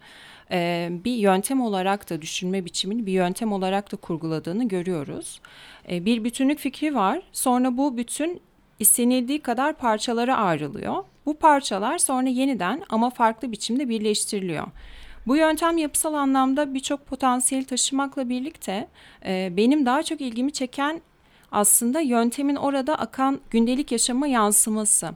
E, 0.50 0.88
bir 1.04 1.14
yöntem 1.14 1.60
olarak 1.60 2.10
da 2.10 2.22
düşünme 2.22 2.64
biçimini 2.64 3.06
bir 3.06 3.12
yöntem 3.12 3.52
olarak 3.52 3.92
da 3.92 3.96
kurguladığını 3.96 4.68
görüyoruz. 4.68 5.40
E, 5.90 6.04
bir 6.04 6.24
bütünlük 6.24 6.58
fikri 6.58 6.94
var. 6.94 7.22
Sonra 7.32 7.76
bu 7.76 7.96
bütün 7.96 8.40
istenildiği 8.78 9.40
kadar 9.40 9.72
parçalara 9.72 10.36
ayrılıyor. 10.36 11.04
Bu 11.26 11.38
parçalar 11.38 11.98
sonra 11.98 12.28
yeniden 12.28 12.82
ama 12.88 13.10
farklı 13.10 13.52
biçimde 13.52 13.88
birleştiriliyor. 13.88 14.66
Bu 15.26 15.36
yöntem 15.36 15.78
yapısal 15.78 16.14
anlamda 16.14 16.74
birçok 16.74 17.06
potansiyel 17.06 17.64
taşımakla 17.64 18.28
birlikte 18.28 18.88
e, 19.26 19.52
benim 19.56 19.86
daha 19.86 20.02
çok 20.02 20.20
ilgimi 20.20 20.52
çeken 20.52 21.00
aslında 21.56 22.00
yöntemin 22.00 22.56
orada 22.56 22.94
akan 22.94 23.40
gündelik 23.50 23.92
yaşama 23.92 24.26
yansıması. 24.26 25.10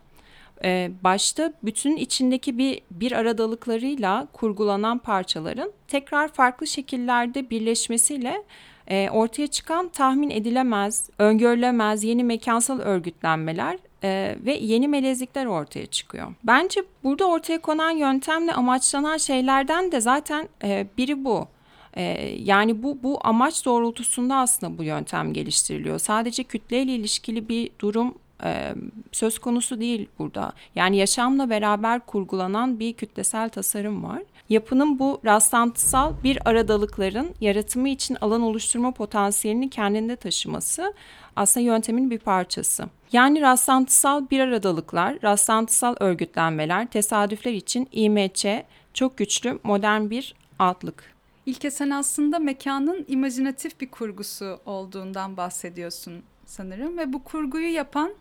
Ee, 0.64 0.90
başta 1.04 1.52
bütün 1.62 1.96
içindeki 1.96 2.58
bir 2.58 2.80
bir 2.90 3.12
aradalıklarıyla 3.12 4.26
kurgulanan 4.32 4.98
parçaların 4.98 5.72
tekrar 5.88 6.28
farklı 6.28 6.66
şekillerde 6.66 7.50
birleşmesiyle 7.50 8.42
e, 8.86 9.10
ortaya 9.10 9.46
çıkan 9.46 9.88
tahmin 9.88 10.30
edilemez, 10.30 11.10
öngörülemez 11.18 12.04
yeni 12.04 12.24
mekansal 12.24 12.78
örgütlenmeler 12.78 13.78
e, 14.04 14.36
ve 14.44 14.52
yeni 14.54 14.88
melezlikler 14.88 15.46
ortaya 15.46 15.86
çıkıyor. 15.86 16.34
Bence 16.44 16.80
burada 17.04 17.24
ortaya 17.24 17.58
konan 17.58 17.90
yöntemle 17.90 18.52
amaçlanan 18.52 19.16
şeylerden 19.16 19.92
de 19.92 20.00
zaten 20.00 20.48
e, 20.64 20.86
biri 20.98 21.24
bu. 21.24 21.48
Ee, 21.96 22.02
yani 22.38 22.82
bu 22.82 23.02
bu 23.02 23.18
amaç 23.24 23.64
doğrultusunda 23.64 24.36
aslında 24.36 24.78
bu 24.78 24.84
yöntem 24.84 25.32
geliştiriliyor. 25.32 25.98
Sadece 25.98 26.44
kütleyle 26.44 26.94
ilişkili 26.94 27.48
bir 27.48 27.70
durum 27.78 28.14
e, 28.44 28.74
söz 29.12 29.38
konusu 29.38 29.80
değil 29.80 30.08
burada. 30.18 30.52
Yani 30.74 30.96
yaşamla 30.96 31.50
beraber 31.50 32.00
kurgulanan 32.00 32.78
bir 32.78 32.92
kütlesel 32.92 33.48
tasarım 33.48 34.04
var. 34.04 34.22
Yapının 34.48 34.98
bu 34.98 35.20
rastlantısal 35.24 36.12
bir 36.24 36.48
aradalıkların 36.48 37.34
yaratımı 37.40 37.88
için 37.88 38.16
alan 38.20 38.42
oluşturma 38.42 38.90
potansiyelini 38.90 39.70
kendinde 39.70 40.16
taşıması 40.16 40.94
aslında 41.36 41.66
yöntemin 41.66 42.10
bir 42.10 42.18
parçası. 42.18 42.84
Yani 43.12 43.40
rastlantısal 43.40 44.30
bir 44.30 44.40
aradalıklar, 44.40 45.18
rastlantısal 45.24 45.94
örgütlenmeler, 46.00 46.86
tesadüfler 46.86 47.52
için 47.52 47.88
IMC 47.92 48.66
çok 48.94 49.16
güçlü 49.16 49.58
modern 49.64 50.10
bir 50.10 50.34
altlık. 50.58 51.14
İlke 51.50 51.70
sen 51.70 51.90
aslında 51.90 52.38
mekanın 52.38 53.04
imajinatif 53.08 53.80
bir 53.80 53.90
kurgusu 53.90 54.60
olduğundan 54.66 55.36
bahsediyorsun 55.36 56.22
sanırım 56.46 56.98
ve 56.98 57.12
bu 57.12 57.24
kurguyu 57.24 57.72
yapan 57.72 58.12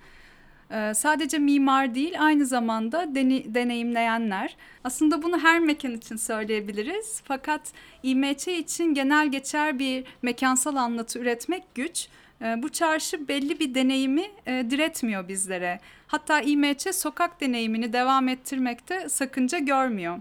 e, 0.72 0.94
sadece 0.94 1.40
mimar 1.40 1.96
değil 1.96 2.16
aynı 2.20 2.46
zamanda 2.46 3.16
deni, 3.16 3.56
deneyimleyenler. 3.56 4.56
Aslında 4.84 5.24
bunu 5.24 5.40
her 5.40 5.60
mekan 5.60 5.94
için 5.94 6.16
söyleyebiliriz. 6.16 7.22
Fakat 7.26 7.62
İMC 8.04 8.58
için 8.58 8.94
genel 8.94 9.32
geçer 9.32 9.80
bir 9.80 10.06
mekansal 10.22 10.76
anlatı 10.76 11.20
üretmek 11.20 11.76
güç. 11.76 12.08
E, 12.42 12.64
bu 12.64 12.70
çarşı 12.70 13.28
belli 13.28 13.60
bir 13.60 13.76
deneyimi 13.76 14.26
e, 14.46 14.66
diretmiyor 14.70 15.28
bizlere. 15.28 15.80
Hatta 16.08 16.42
İMC 16.42 16.94
sokak 16.94 17.42
deneyimini 17.42 17.94
devam 17.94 18.28
ettirmekte 18.28 19.10
sakınca 19.10 19.60
görmüyor. 19.60 20.20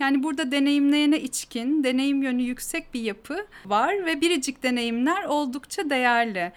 Yani 0.00 0.22
burada 0.22 0.52
deneyimleyene 0.52 1.20
içkin, 1.20 1.84
deneyim 1.84 2.22
yönü 2.22 2.42
yüksek 2.42 2.94
bir 2.94 3.00
yapı 3.00 3.46
var 3.66 4.06
ve 4.06 4.20
biricik 4.20 4.62
deneyimler 4.62 5.24
oldukça 5.24 5.90
değerli. 5.90 6.52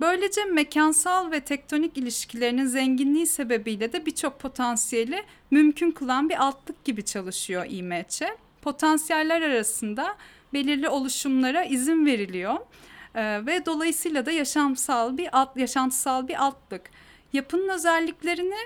Böylece 0.00 0.44
mekansal 0.44 1.30
ve 1.30 1.40
tektonik 1.40 1.98
ilişkilerinin 1.98 2.66
zenginliği 2.66 3.26
sebebiyle 3.26 3.92
de 3.92 4.06
birçok 4.06 4.40
potansiyeli 4.40 5.22
mümkün 5.50 5.90
kılan 5.90 6.28
bir 6.28 6.44
altlık 6.44 6.84
gibi 6.84 7.04
çalışıyor 7.04 7.66
İMC. 7.68 8.36
Potansiyeller 8.62 9.42
arasında 9.42 10.16
belirli 10.52 10.88
oluşumlara 10.88 11.64
izin 11.64 12.06
veriliyor 12.06 12.56
ee, 13.14 13.46
ve 13.46 13.66
dolayısıyla 13.66 14.26
da 14.26 14.30
yaşamsal 14.30 15.18
bir 15.18 15.38
alt, 15.38 15.56
yaşantısal 15.56 16.28
bir 16.28 16.44
altlık. 16.44 16.90
Yapının 17.32 17.68
özelliklerini 17.68 18.58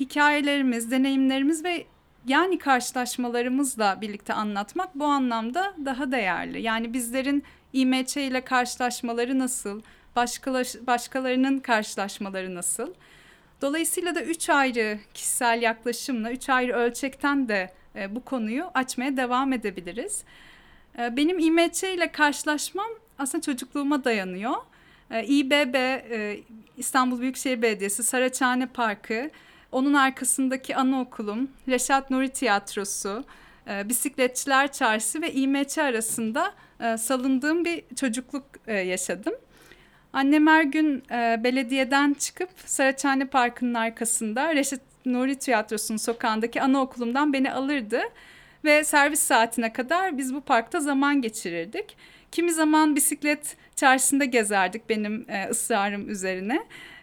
hikayelerimiz, 0.00 0.90
deneyimlerimiz 0.90 1.64
ve 1.64 1.86
yani 2.26 2.58
karşılaşmalarımızla 2.58 4.00
birlikte 4.00 4.34
anlatmak 4.34 4.94
bu 4.94 5.04
anlamda 5.04 5.74
daha 5.84 6.12
değerli. 6.12 6.62
Yani 6.62 6.92
bizlerin 6.92 7.44
İMC 7.72 8.22
ile 8.22 8.40
karşılaşmaları 8.40 9.38
nasıl, 9.38 9.82
başkalaş, 10.16 10.76
başkalarının 10.86 11.58
karşılaşmaları 11.58 12.54
nasıl? 12.54 12.94
Dolayısıyla 13.62 14.14
da 14.14 14.22
üç 14.22 14.50
ayrı 14.50 14.98
kişisel 15.14 15.62
yaklaşımla, 15.62 16.32
üç 16.32 16.48
ayrı 16.48 16.72
ölçekten 16.72 17.48
de 17.48 17.72
e, 17.96 18.14
bu 18.14 18.24
konuyu 18.24 18.64
açmaya 18.74 19.16
devam 19.16 19.52
edebiliriz. 19.52 20.24
E, 20.98 21.16
benim 21.16 21.38
İMC 21.38 21.94
ile 21.94 22.12
karşılaşmam 22.12 22.88
aslında 23.18 23.42
çocukluğuma 23.42 24.04
dayanıyor. 24.04 24.54
E, 25.10 25.24
İBB, 25.26 25.74
e, 25.74 26.40
İstanbul 26.76 27.20
Büyükşehir 27.20 27.62
Belediyesi, 27.62 28.02
Saraçhane 28.02 28.66
Parkı, 28.66 29.30
onun 29.72 29.94
arkasındaki 29.94 30.76
anaokulum, 30.76 31.50
Reşat 31.68 32.10
Nuri 32.10 32.28
Tiyatrosu, 32.28 33.24
e, 33.68 33.88
Bisikletçiler 33.88 34.72
Çarşısı 34.72 35.22
ve 35.22 35.32
İMC 35.32 35.82
arasında 35.82 36.54
e, 36.80 36.96
salındığım 36.96 37.64
bir 37.64 37.84
çocukluk 37.96 38.44
e, 38.66 38.74
yaşadım. 38.74 39.34
Annem 40.12 40.46
her 40.46 40.62
gün 40.62 41.02
e, 41.10 41.40
belediyeden 41.44 42.14
çıkıp 42.14 42.50
Saraçhane 42.66 43.24
Parkı'nın 43.24 43.74
arkasında 43.74 44.54
Reşat 44.54 44.80
Nuri 45.06 45.38
Tiyatrosu'nun 45.38 45.98
sokağındaki 45.98 46.62
anaokulumdan 46.62 47.32
beni 47.32 47.52
alırdı. 47.52 48.00
Ve 48.64 48.84
servis 48.84 49.20
saatine 49.20 49.72
kadar 49.72 50.18
biz 50.18 50.34
bu 50.34 50.40
parkta 50.40 50.80
zaman 50.80 51.22
geçirirdik. 51.22 51.96
Kimi 52.32 52.52
zaman 52.52 52.96
bisiklet 52.96 53.56
çarşısında 53.76 54.24
gezerdik 54.24 54.88
benim 54.88 55.26
e, 55.28 55.48
ısrarım 55.50 56.10
üzerine. 56.10 56.62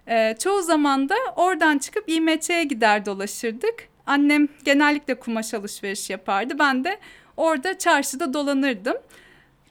E, 0.09 0.35
çoğu 0.39 0.61
zaman 0.61 1.09
da 1.09 1.15
oradan 1.35 1.77
çıkıp 1.77 2.03
İMÇ'ye 2.07 2.63
gider 2.63 3.05
dolaşırdık. 3.05 3.89
annem 4.05 4.47
genellikle 4.63 5.15
kumaş 5.15 5.53
alışveriş 5.53 6.09
yapardı. 6.09 6.59
Ben 6.59 6.83
de 6.83 6.99
orada 7.37 7.77
çarşıda 7.77 8.33
dolanırdım. 8.33 8.97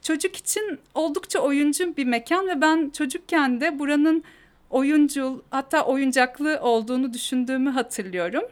Çocuk 0.01 0.35
için 0.35 0.79
oldukça 0.93 1.39
oyuncu 1.39 1.97
bir 1.97 2.05
mekan 2.05 2.47
ve 2.47 2.61
ben 2.61 2.89
çocukken 2.89 3.61
de 3.61 3.79
buranın 3.79 4.23
oyuncu 4.69 5.43
hatta 5.51 5.85
oyuncaklı 5.85 6.59
olduğunu 6.61 7.13
düşündüğümü 7.13 7.69
hatırlıyorum. 7.69 8.43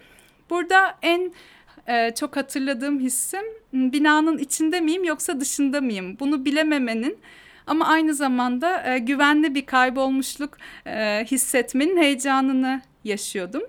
Burada 0.49 0.97
en 1.01 1.33
e, 1.87 2.15
çok 2.15 2.35
hatırladığım 2.35 2.99
hissim 2.99 3.43
binanın 3.73 4.37
içinde 4.37 4.79
miyim 4.81 5.03
yoksa 5.03 5.39
dışında 5.39 5.81
mıyım? 5.81 6.17
Bunu 6.19 6.45
bilememenin 6.45 7.17
ama 7.67 7.87
aynı 7.87 8.13
zamanda 8.13 8.93
e, 8.93 8.99
güvenli 8.99 9.55
bir 9.55 9.65
kaybolmuşluk 9.65 10.57
e, 10.85 11.25
hissetmenin 11.31 11.97
heyecanını 11.97 12.81
yaşıyordum. 13.03 13.63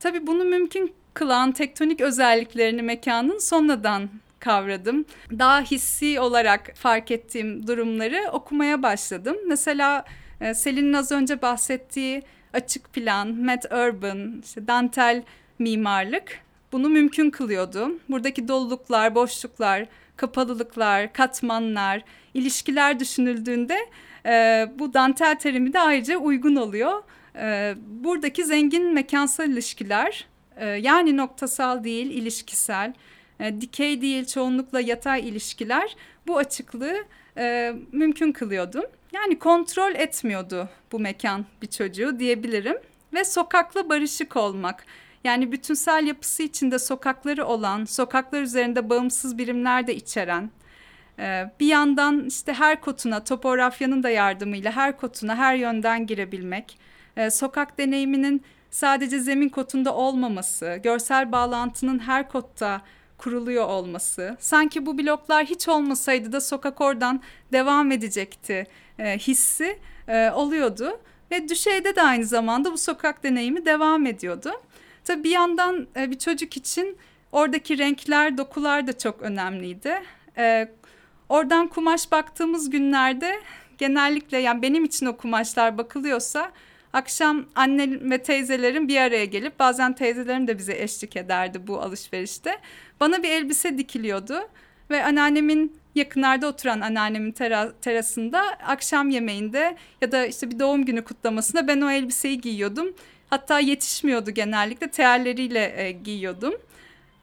Tabii 0.00 0.26
bunu 0.26 0.44
mümkün 0.44 0.92
kılan 1.14 1.52
tektonik 1.52 2.00
özelliklerini 2.00 2.82
mekanın 2.82 3.38
sonradan 3.38 4.08
kavradım. 4.40 5.04
Daha 5.30 5.60
hissi 5.60 6.20
olarak 6.20 6.72
fark 6.76 7.10
ettiğim 7.10 7.66
durumları 7.66 8.30
okumaya 8.32 8.82
başladım. 8.82 9.36
Mesela 9.46 10.04
e, 10.40 10.54
Selin'in 10.54 10.92
az 10.92 11.12
önce 11.12 11.42
bahsettiği 11.42 12.22
açık 12.52 12.92
plan, 12.92 13.28
Matt 13.28 13.64
Urban, 13.64 14.42
işte 14.44 14.66
dantel 14.66 15.22
mimarlık 15.58 16.40
bunu 16.72 16.88
mümkün 16.88 17.30
kılıyordu. 17.30 17.90
Buradaki 18.08 18.48
doluluklar, 18.48 19.14
boşluklar, 19.14 19.86
kapalılıklar, 20.16 21.12
katmanlar, 21.12 22.02
ilişkiler 22.36 23.00
düşünüldüğünde 23.00 23.78
e, 24.26 24.66
bu 24.78 24.94
dantel 24.94 25.34
terimi 25.38 25.72
de 25.72 25.80
ayrıca 25.80 26.16
uygun 26.16 26.56
oluyor. 26.56 27.02
E, 27.36 27.74
buradaki 27.86 28.44
zengin 28.44 28.94
mekansal 28.94 29.50
ilişkiler 29.50 30.26
e, 30.56 30.66
yani 30.66 31.16
noktasal 31.16 31.84
değil 31.84 32.10
ilişkisel, 32.10 32.92
e, 33.40 33.60
dikey 33.60 34.02
değil 34.02 34.24
çoğunlukla 34.26 34.80
yatay 34.80 35.28
ilişkiler 35.28 35.96
bu 36.26 36.38
açıklığı 36.38 36.96
e, 37.38 37.74
mümkün 37.92 38.32
kılıyordu. 38.32 38.82
Yani 39.12 39.38
kontrol 39.38 39.94
etmiyordu 39.94 40.68
bu 40.92 40.98
mekan 40.98 41.46
bir 41.62 41.66
çocuğu 41.66 42.18
diyebilirim 42.18 42.76
ve 43.14 43.24
sokakla 43.24 43.88
barışık 43.88 44.36
olmak. 44.36 44.86
Yani 45.24 45.52
bütünsel 45.52 46.06
yapısı 46.06 46.42
içinde 46.42 46.78
sokakları 46.78 47.46
olan, 47.46 47.84
sokaklar 47.84 48.42
üzerinde 48.42 48.90
bağımsız 48.90 49.38
birimler 49.38 49.86
de 49.86 49.94
içeren, 49.94 50.50
bir 51.60 51.66
yandan 51.66 52.24
işte 52.24 52.52
her 52.52 52.80
kotuna, 52.80 53.24
topografyanın 53.24 54.02
da 54.02 54.10
yardımıyla 54.10 54.76
her 54.76 54.96
kotuna 54.96 55.36
her 55.36 55.54
yönden 55.54 56.06
girebilmek, 56.06 56.78
e, 57.16 57.30
sokak 57.30 57.78
deneyiminin 57.78 58.42
sadece 58.70 59.18
zemin 59.18 59.48
kotunda 59.48 59.94
olmaması, 59.94 60.80
görsel 60.82 61.32
bağlantının 61.32 61.98
her 61.98 62.28
kotta 62.28 62.82
kuruluyor 63.18 63.66
olması, 63.68 64.36
sanki 64.40 64.86
bu 64.86 64.98
bloklar 64.98 65.46
hiç 65.46 65.68
olmasaydı 65.68 66.32
da 66.32 66.40
sokak 66.40 66.80
oradan 66.80 67.22
devam 67.52 67.92
edecekti 67.92 68.66
e, 68.98 69.18
hissi 69.18 69.78
e, 70.08 70.30
oluyordu. 70.30 71.00
Ve 71.30 71.48
düşeyde 71.48 71.96
de 71.96 72.02
aynı 72.02 72.24
zamanda 72.24 72.72
bu 72.72 72.78
sokak 72.78 73.22
deneyimi 73.22 73.66
devam 73.66 74.06
ediyordu. 74.06 74.50
Tabii 75.04 75.24
bir 75.24 75.30
yandan 75.30 75.86
bir 75.96 76.18
çocuk 76.18 76.56
için 76.56 76.98
oradaki 77.32 77.78
renkler, 77.78 78.38
dokular 78.38 78.86
da 78.86 78.98
çok 78.98 79.22
önemliydi. 79.22 79.94
Oradan 81.28 81.68
kumaş 81.68 82.12
baktığımız 82.12 82.70
günlerde 82.70 83.40
genellikle 83.78 84.38
yani 84.38 84.62
benim 84.62 84.84
için 84.84 85.06
o 85.06 85.16
kumaşlar 85.16 85.78
bakılıyorsa 85.78 86.52
akşam 86.92 87.44
annem 87.54 88.10
ve 88.10 88.22
teyzelerim 88.22 88.88
bir 88.88 88.96
araya 88.96 89.24
gelip 89.24 89.58
bazen 89.58 89.92
teyzelerim 89.92 90.46
de 90.46 90.58
bize 90.58 90.82
eşlik 90.82 91.16
ederdi 91.16 91.66
bu 91.66 91.80
alışverişte. 91.80 92.58
Bana 93.00 93.22
bir 93.22 93.28
elbise 93.30 93.78
dikiliyordu 93.78 94.48
ve 94.90 95.04
anneannemin 95.04 95.76
yakınlarda 95.94 96.46
oturan 96.46 96.80
anneannemin 96.80 97.32
tera 97.32 97.72
terasında 97.80 98.40
akşam 98.66 99.10
yemeğinde 99.10 99.76
ya 100.00 100.12
da 100.12 100.26
işte 100.26 100.50
bir 100.50 100.58
doğum 100.58 100.84
günü 100.84 101.04
kutlamasında 101.04 101.68
ben 101.68 101.80
o 101.80 101.90
elbiseyi 101.90 102.40
giyiyordum. 102.40 102.94
Hatta 103.30 103.60
yetişmiyordu 103.60 104.30
genellikle 104.30 104.90
teerleriyle 104.90 105.74
e, 105.76 105.92
giyiyordum. 105.92 106.54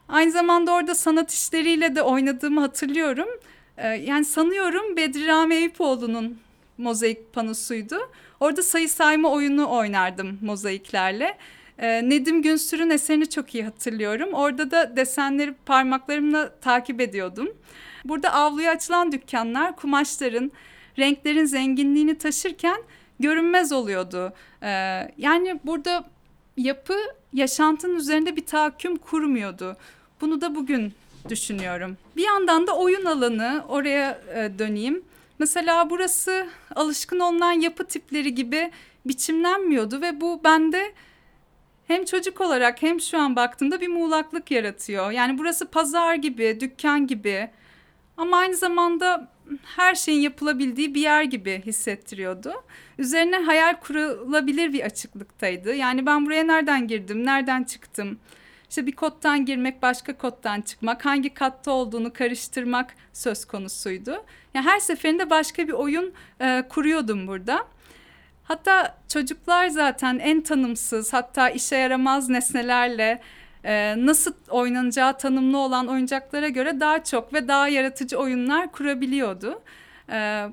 Aynı 0.09 0.31
zamanda 0.31 0.71
orada 0.73 0.95
sanat 0.95 1.31
işleriyle 1.31 1.95
de 1.95 2.01
oynadığımı 2.01 2.61
hatırlıyorum. 2.61 3.27
E, 3.77 3.87
yani 3.87 4.25
sanıyorum 4.25 4.97
Bedri 4.97 5.27
Rami 5.27 5.55
Eyüpoğlu'nun 5.55 6.39
mozaik 6.77 7.33
panosuydu. 7.33 7.95
Orada 8.39 8.63
sayı 8.63 8.89
sayma 8.89 9.31
oyunu 9.31 9.69
oynardım 9.69 10.39
mozaiklerle. 10.41 11.37
E, 11.79 12.09
Nedim 12.09 12.41
Günsür'ün 12.41 12.89
eserini 12.89 13.29
çok 13.29 13.55
iyi 13.55 13.63
hatırlıyorum. 13.63 14.33
Orada 14.33 14.71
da 14.71 14.95
desenleri 14.95 15.53
parmaklarımla 15.65 16.55
takip 16.59 17.01
ediyordum. 17.01 17.49
Burada 18.05 18.33
avluya 18.33 18.71
açılan 18.71 19.11
dükkanlar 19.11 19.75
kumaşların, 19.75 20.51
renklerin 20.99 21.45
zenginliğini 21.45 22.17
taşırken 22.17 22.81
görünmez 23.19 23.71
oluyordu. 23.71 24.33
Ee, 24.63 24.67
yani 25.17 25.59
burada 25.63 26.05
yapı 26.57 26.95
yaşantının 27.33 27.95
üzerinde 27.95 28.35
bir 28.35 28.45
tahakküm 28.45 28.95
kurmuyordu. 28.95 29.77
Bunu 30.21 30.41
da 30.41 30.55
bugün 30.55 30.93
düşünüyorum. 31.29 31.97
Bir 32.15 32.23
yandan 32.23 32.67
da 32.67 32.77
oyun 32.77 33.05
alanı 33.05 33.63
oraya 33.67 34.21
e, 34.35 34.59
döneyim. 34.59 35.03
Mesela 35.39 35.89
burası 35.89 36.47
alışkın 36.75 37.19
olunan 37.19 37.51
yapı 37.51 37.85
tipleri 37.85 38.35
gibi 38.35 38.71
biçimlenmiyordu 39.05 40.01
ve 40.01 40.21
bu 40.21 40.41
bende 40.43 40.93
hem 41.87 42.05
çocuk 42.05 42.41
olarak 42.41 42.81
hem 42.81 43.01
şu 43.01 43.17
an 43.17 43.35
baktığımda 43.35 43.81
bir 43.81 43.87
muğlaklık 43.87 44.51
yaratıyor. 44.51 45.11
Yani 45.11 45.37
burası 45.37 45.67
pazar 45.67 46.15
gibi, 46.15 46.57
dükkan 46.59 47.07
gibi 47.07 47.49
ama 48.17 48.37
aynı 48.37 48.55
zamanda 48.55 49.33
her 49.75 49.95
şeyin 49.95 50.21
yapılabildiği 50.21 50.95
bir 50.95 51.01
yer 51.01 51.23
gibi 51.23 51.61
hissettiriyordu. 51.65 52.53
Üzerine 52.97 53.37
hayal 53.37 53.79
kurulabilir 53.79 54.73
bir 54.73 54.81
açıklıktaydı. 54.83 55.75
Yani 55.75 56.05
ben 56.05 56.25
buraya 56.25 56.43
nereden 56.43 56.87
girdim, 56.87 57.25
nereden 57.25 57.63
çıktım? 57.63 58.19
İşte 58.73 58.85
bir 58.85 58.91
kottan 58.91 59.45
girmek, 59.45 59.81
başka 59.81 60.17
kottan 60.17 60.61
çıkmak, 60.61 61.05
hangi 61.05 61.33
katta 61.33 61.71
olduğunu 61.71 62.13
karıştırmak 62.13 62.95
söz 63.13 63.45
konusuydu. 63.45 64.23
Yani 64.53 64.65
her 64.65 64.79
seferinde 64.79 65.29
başka 65.29 65.67
bir 65.67 65.73
oyun 65.73 66.13
e, 66.41 66.63
kuruyordum 66.69 67.27
burada. 67.27 67.67
Hatta 68.43 68.97
çocuklar 69.07 69.67
zaten 69.67 70.19
en 70.19 70.41
tanımsız, 70.41 71.13
hatta 71.13 71.49
işe 71.49 71.75
yaramaz 71.75 72.29
nesnelerle 72.29 73.21
e, 73.63 74.05
nasıl 74.05 74.33
oynanacağı 74.49 75.17
tanımlı 75.17 75.57
olan 75.57 75.87
oyuncaklara 75.87 76.49
göre 76.49 76.79
daha 76.79 77.03
çok 77.03 77.33
ve 77.33 77.47
daha 77.47 77.67
yaratıcı 77.67 78.17
oyunlar 78.17 78.71
kurabiliyordu. 78.71 79.61
E, 80.11 80.47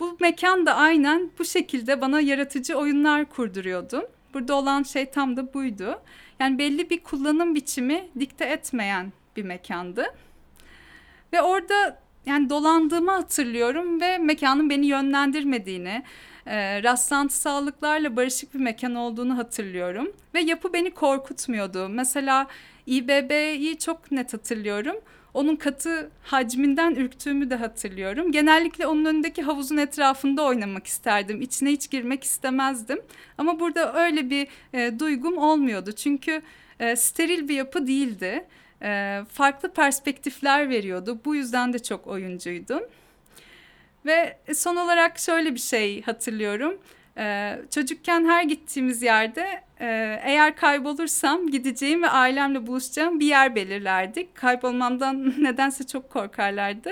bu 0.00 0.16
mekan 0.20 0.66
da 0.66 0.74
aynen 0.74 1.30
bu 1.38 1.44
şekilde 1.44 2.00
bana 2.00 2.20
yaratıcı 2.20 2.76
oyunlar 2.76 3.24
kurduruyordu. 3.24 4.08
Burada 4.34 4.54
olan 4.54 4.82
şey 4.82 5.10
tam 5.10 5.36
da 5.36 5.54
buydu. 5.54 6.00
Yani 6.40 6.58
belli 6.58 6.90
bir 6.90 7.02
kullanım 7.02 7.54
biçimi 7.54 8.08
dikte 8.18 8.44
etmeyen 8.44 9.12
bir 9.36 9.42
mekandı. 9.42 10.06
Ve 11.32 11.42
orada 11.42 12.00
yani 12.26 12.50
dolandığımı 12.50 13.10
hatırlıyorum 13.10 14.00
ve 14.00 14.18
mekanın 14.18 14.70
beni 14.70 14.86
yönlendirmediğini, 14.86 16.02
e, 16.46 16.82
rastlantısallıklarla 16.82 18.16
barışık 18.16 18.54
bir 18.54 18.58
mekan 18.58 18.94
olduğunu 18.94 19.38
hatırlıyorum. 19.38 20.12
Ve 20.34 20.40
yapı 20.40 20.72
beni 20.72 20.90
korkutmuyordu. 20.90 21.88
Mesela 21.88 22.46
İBB'yi 22.86 23.78
çok 23.78 24.10
net 24.10 24.32
hatırlıyorum. 24.32 24.96
Onun 25.34 25.56
katı 25.56 26.10
hacminden 26.22 26.94
ürktüğümü 26.94 27.50
de 27.50 27.54
hatırlıyorum. 27.54 28.32
Genellikle 28.32 28.86
onun 28.86 29.04
önündeki 29.04 29.42
havuzun 29.42 29.76
etrafında 29.76 30.44
oynamak 30.44 30.86
isterdim. 30.86 31.42
İçine 31.42 31.70
hiç 31.70 31.90
girmek 31.90 32.24
istemezdim. 32.24 33.00
Ama 33.38 33.60
burada 33.60 33.94
öyle 34.04 34.30
bir 34.30 34.48
e, 34.72 34.98
duygum 34.98 35.38
olmuyordu. 35.38 35.92
Çünkü 35.92 36.42
e, 36.80 36.96
steril 36.96 37.48
bir 37.48 37.54
yapı 37.54 37.86
değildi. 37.86 38.44
E, 38.82 39.20
farklı 39.32 39.72
perspektifler 39.72 40.68
veriyordu. 40.68 41.20
Bu 41.24 41.34
yüzden 41.34 41.72
de 41.72 41.78
çok 41.78 42.06
oyuncuydum. 42.06 42.82
Ve 44.06 44.38
son 44.54 44.76
olarak 44.76 45.18
şöyle 45.18 45.54
bir 45.54 45.60
şey 45.60 46.02
hatırlıyorum. 46.02 46.78
Ee, 47.18 47.58
çocukken 47.70 48.24
her 48.24 48.42
gittiğimiz 48.42 49.02
yerde 49.02 49.62
e, 49.80 50.20
eğer 50.24 50.56
kaybolursam 50.56 51.50
gideceğim 51.50 52.02
ve 52.02 52.08
ailemle 52.08 52.66
buluşacağım 52.66 53.20
bir 53.20 53.26
yer 53.26 53.54
belirlerdik. 53.54 54.34
Kaybolmamdan 54.34 55.34
nedense 55.44 55.86
çok 55.86 56.10
korkarlardı. 56.10 56.90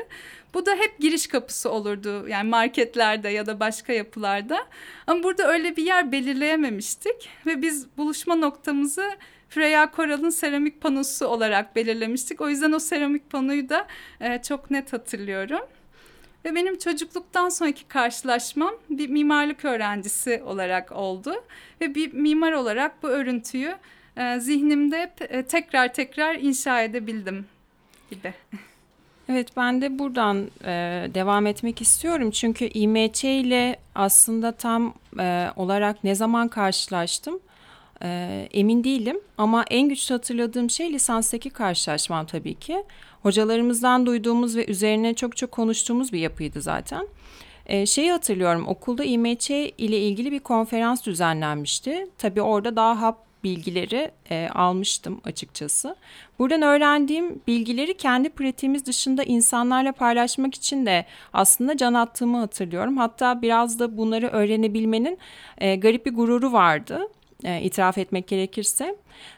Bu 0.55 0.67
da 0.67 0.75
hep 0.75 0.99
giriş 0.99 1.27
kapısı 1.27 1.71
olurdu 1.71 2.29
yani 2.29 2.49
marketlerde 2.49 3.29
ya 3.29 3.47
da 3.47 3.61
başka 3.61 3.93
yapılarda. 3.93 4.59
Ama 5.07 5.23
burada 5.23 5.53
öyle 5.53 5.77
bir 5.77 5.87
yer 5.87 6.13
belirleyememiştik 6.13 7.29
ve 7.47 7.63
biz 7.63 7.97
buluşma 7.97 8.35
noktamızı 8.35 9.11
Freya 9.49 9.91
Koral'ın 9.91 10.31
seramik 10.31 10.81
panosu 10.81 11.27
olarak 11.27 11.77
belirlemiştik. 11.77 12.41
O 12.41 12.49
yüzden 12.49 12.73
o 12.73 12.79
seramik 12.79 13.31
panoyu 13.31 13.69
da 13.69 13.87
e, 14.21 14.43
çok 14.43 14.71
net 14.71 14.93
hatırlıyorum. 14.93 15.61
Ve 16.47 16.55
benim 16.55 16.79
çocukluktan 16.79 17.49
sonraki 17.49 17.85
karşılaşmam 17.85 18.75
bir 18.91 19.09
mimarlık 19.09 19.65
öğrencisi 19.65 20.43
olarak 20.47 20.93
oldu. 20.93 21.35
Ve 21.81 21.95
bir 21.95 22.13
mimar 22.13 22.53
olarak 22.53 23.03
bu 23.03 23.09
örüntüyü 23.09 23.75
e, 24.17 24.41
zihnimde 24.41 25.03
hep 25.03 25.33
e, 25.33 25.43
tekrar 25.43 25.93
tekrar 25.93 26.35
inşa 26.35 26.83
edebildim 26.83 27.47
gibi. 28.11 28.35
Evet 29.29 29.49
ben 29.57 29.83
de 29.83 29.99
buradan 29.99 30.51
e, 30.65 31.07
devam 31.15 31.47
etmek 31.47 31.83
istiyorum 31.83 32.31
çünkü 32.31 32.65
İMÇ 32.65 33.25
ile 33.25 33.77
aslında 33.95 34.53
tam 34.53 34.95
e, 35.19 35.49
olarak 35.57 36.05
ne 36.05 36.15
zaman 36.15 36.49
karşılaştım 36.49 37.41
e, 38.03 38.49
emin 38.53 38.85
değilim 38.85 39.21
ama 39.39 39.65
en 39.71 39.89
güçlü 39.89 40.15
hatırladığım 40.15 40.71
şey 40.71 40.93
lisanstaki 40.93 41.51
karşılaşmam 41.51 42.27
tabii 42.27 42.55
ki. 42.55 42.85
Hocalarımızdan 43.23 44.07
duyduğumuz 44.07 44.57
ve 44.57 44.67
üzerine 44.67 45.15
çok 45.15 45.37
çok 45.37 45.53
konuştuğumuz 45.53 46.13
bir 46.13 46.19
yapıydı 46.19 46.63
zaten. 46.63 47.09
E, 47.67 47.87
şeyi 47.87 48.13
hatırlıyorum 48.13 48.69
okulda 48.69 49.05
İMÇ 49.05 49.51
ile 49.51 49.99
ilgili 50.01 50.33
bir 50.33 50.41
konferans 50.41 51.07
düzenlenmişti. 51.07 52.09
Tabii 52.19 52.43
orada 52.43 52.77
daha 52.77 53.01
hap 53.01 53.27
bilgileri 53.45 54.11
e, 54.31 54.49
almıştım 54.55 55.21
açıkçası. 55.25 55.97
Buradan 56.39 56.63
öğrendiğim 56.63 57.41
bilgileri 57.47 57.97
kendi 57.97 58.29
pratiğimiz 58.29 58.87
dışında 58.87 59.23
insanlarla 59.23 59.93
paylaşmak 59.93 60.55
için 60.55 60.87
de 60.87 61.07
aslında 61.33 61.77
can 61.77 61.95
attığımı 61.95 62.39
hatırlıyorum. 62.39 62.97
Hatta 62.97 63.43
biraz 63.43 63.79
da 63.79 63.97
bunları 63.97 64.29
öğrenebilmenin 64.29 65.19
e, 65.59 65.77
garip 65.77 66.07
bir 66.07 66.15
gururu 66.15 66.53
vardı. 66.53 67.01
E, 67.45 67.63
itiraf 67.63 67.99
etmek 67.99 68.29
gerekirse. 68.29 68.97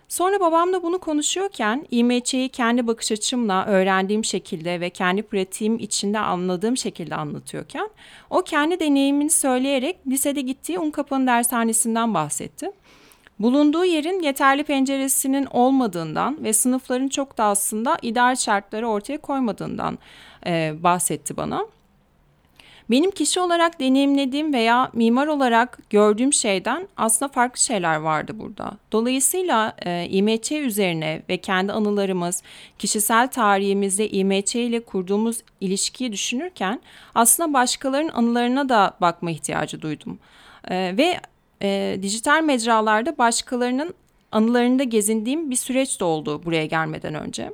Sonra 0.09 0.41
babamla 0.41 0.83
bunu 0.83 0.99
konuşuyorken 0.99 1.87
İMÇ'yi 1.91 2.49
kendi 2.49 2.87
bakış 2.87 3.13
açımla 3.13 3.67
öğrendiğim 3.67 4.25
şekilde 4.25 4.81
ve 4.81 4.91
kendi 4.91 5.23
pratiğim 5.23 5.79
içinde 5.79 6.19
anladığım 6.19 6.77
şekilde 6.77 7.15
anlatıyorken 7.15 7.89
o 8.31 8.43
kendi 8.43 8.81
deneyimini 8.81 9.31
söyleyerek 9.31 9.97
lisede 10.07 10.41
gittiği 10.41 10.79
Unkapanı 10.79 11.27
dershanesinden 11.27 12.15
bahsetti. 12.15 12.71
Bulunduğu 13.39 13.85
yerin 13.85 14.23
yeterli 14.23 14.65
penceresinin 14.65 15.47
olmadığından 15.47 16.45
ve 16.45 16.53
sınıfların 16.53 17.09
çok 17.09 17.39
da 17.39 17.45
aslında 17.45 17.99
ideal 18.03 18.37
şartları 18.37 18.89
ortaya 18.89 19.19
koymadığından 19.19 19.99
e, 20.47 20.75
bahsetti 20.83 21.37
bana. 21.37 21.67
Benim 22.90 23.11
kişi 23.11 23.40
olarak 23.40 23.81
deneyimlediğim 23.81 24.53
veya 24.53 24.90
mimar 24.92 25.27
olarak 25.27 25.79
gördüğüm 25.90 26.33
şeyden 26.33 26.88
aslında 26.96 27.33
farklı 27.33 27.61
şeyler 27.61 27.96
vardı 27.96 28.33
burada. 28.38 28.72
Dolayısıyla 28.92 29.77
e, 29.87 30.07
İMÇ 30.11 30.53
üzerine 30.53 31.22
ve 31.29 31.37
kendi 31.37 31.72
anılarımız, 31.72 32.42
kişisel 32.79 33.29
tarihimizde 33.29 34.09
İMÇ 34.09 34.55
ile 34.55 34.81
kurduğumuz 34.81 35.42
ilişkiyi 35.61 36.12
düşünürken 36.12 36.81
aslında 37.14 37.53
başkalarının 37.53 38.12
anılarına 38.12 38.68
da 38.68 38.96
bakma 39.01 39.31
ihtiyacı 39.31 39.83
duydum. 39.83 40.18
E, 40.70 40.94
ve 40.96 41.20
e, 41.62 41.98
dijital 42.03 42.42
mecralarda 42.42 43.18
başkalarının 43.18 43.94
anılarında 44.33 44.83
gezindiğim 44.83 45.51
bir 45.51 45.57
süreç 45.57 46.01
de 46.01 46.05
oldu 46.05 46.44
buraya 46.44 46.66
gelmeden 46.66 47.14
önce. 47.14 47.53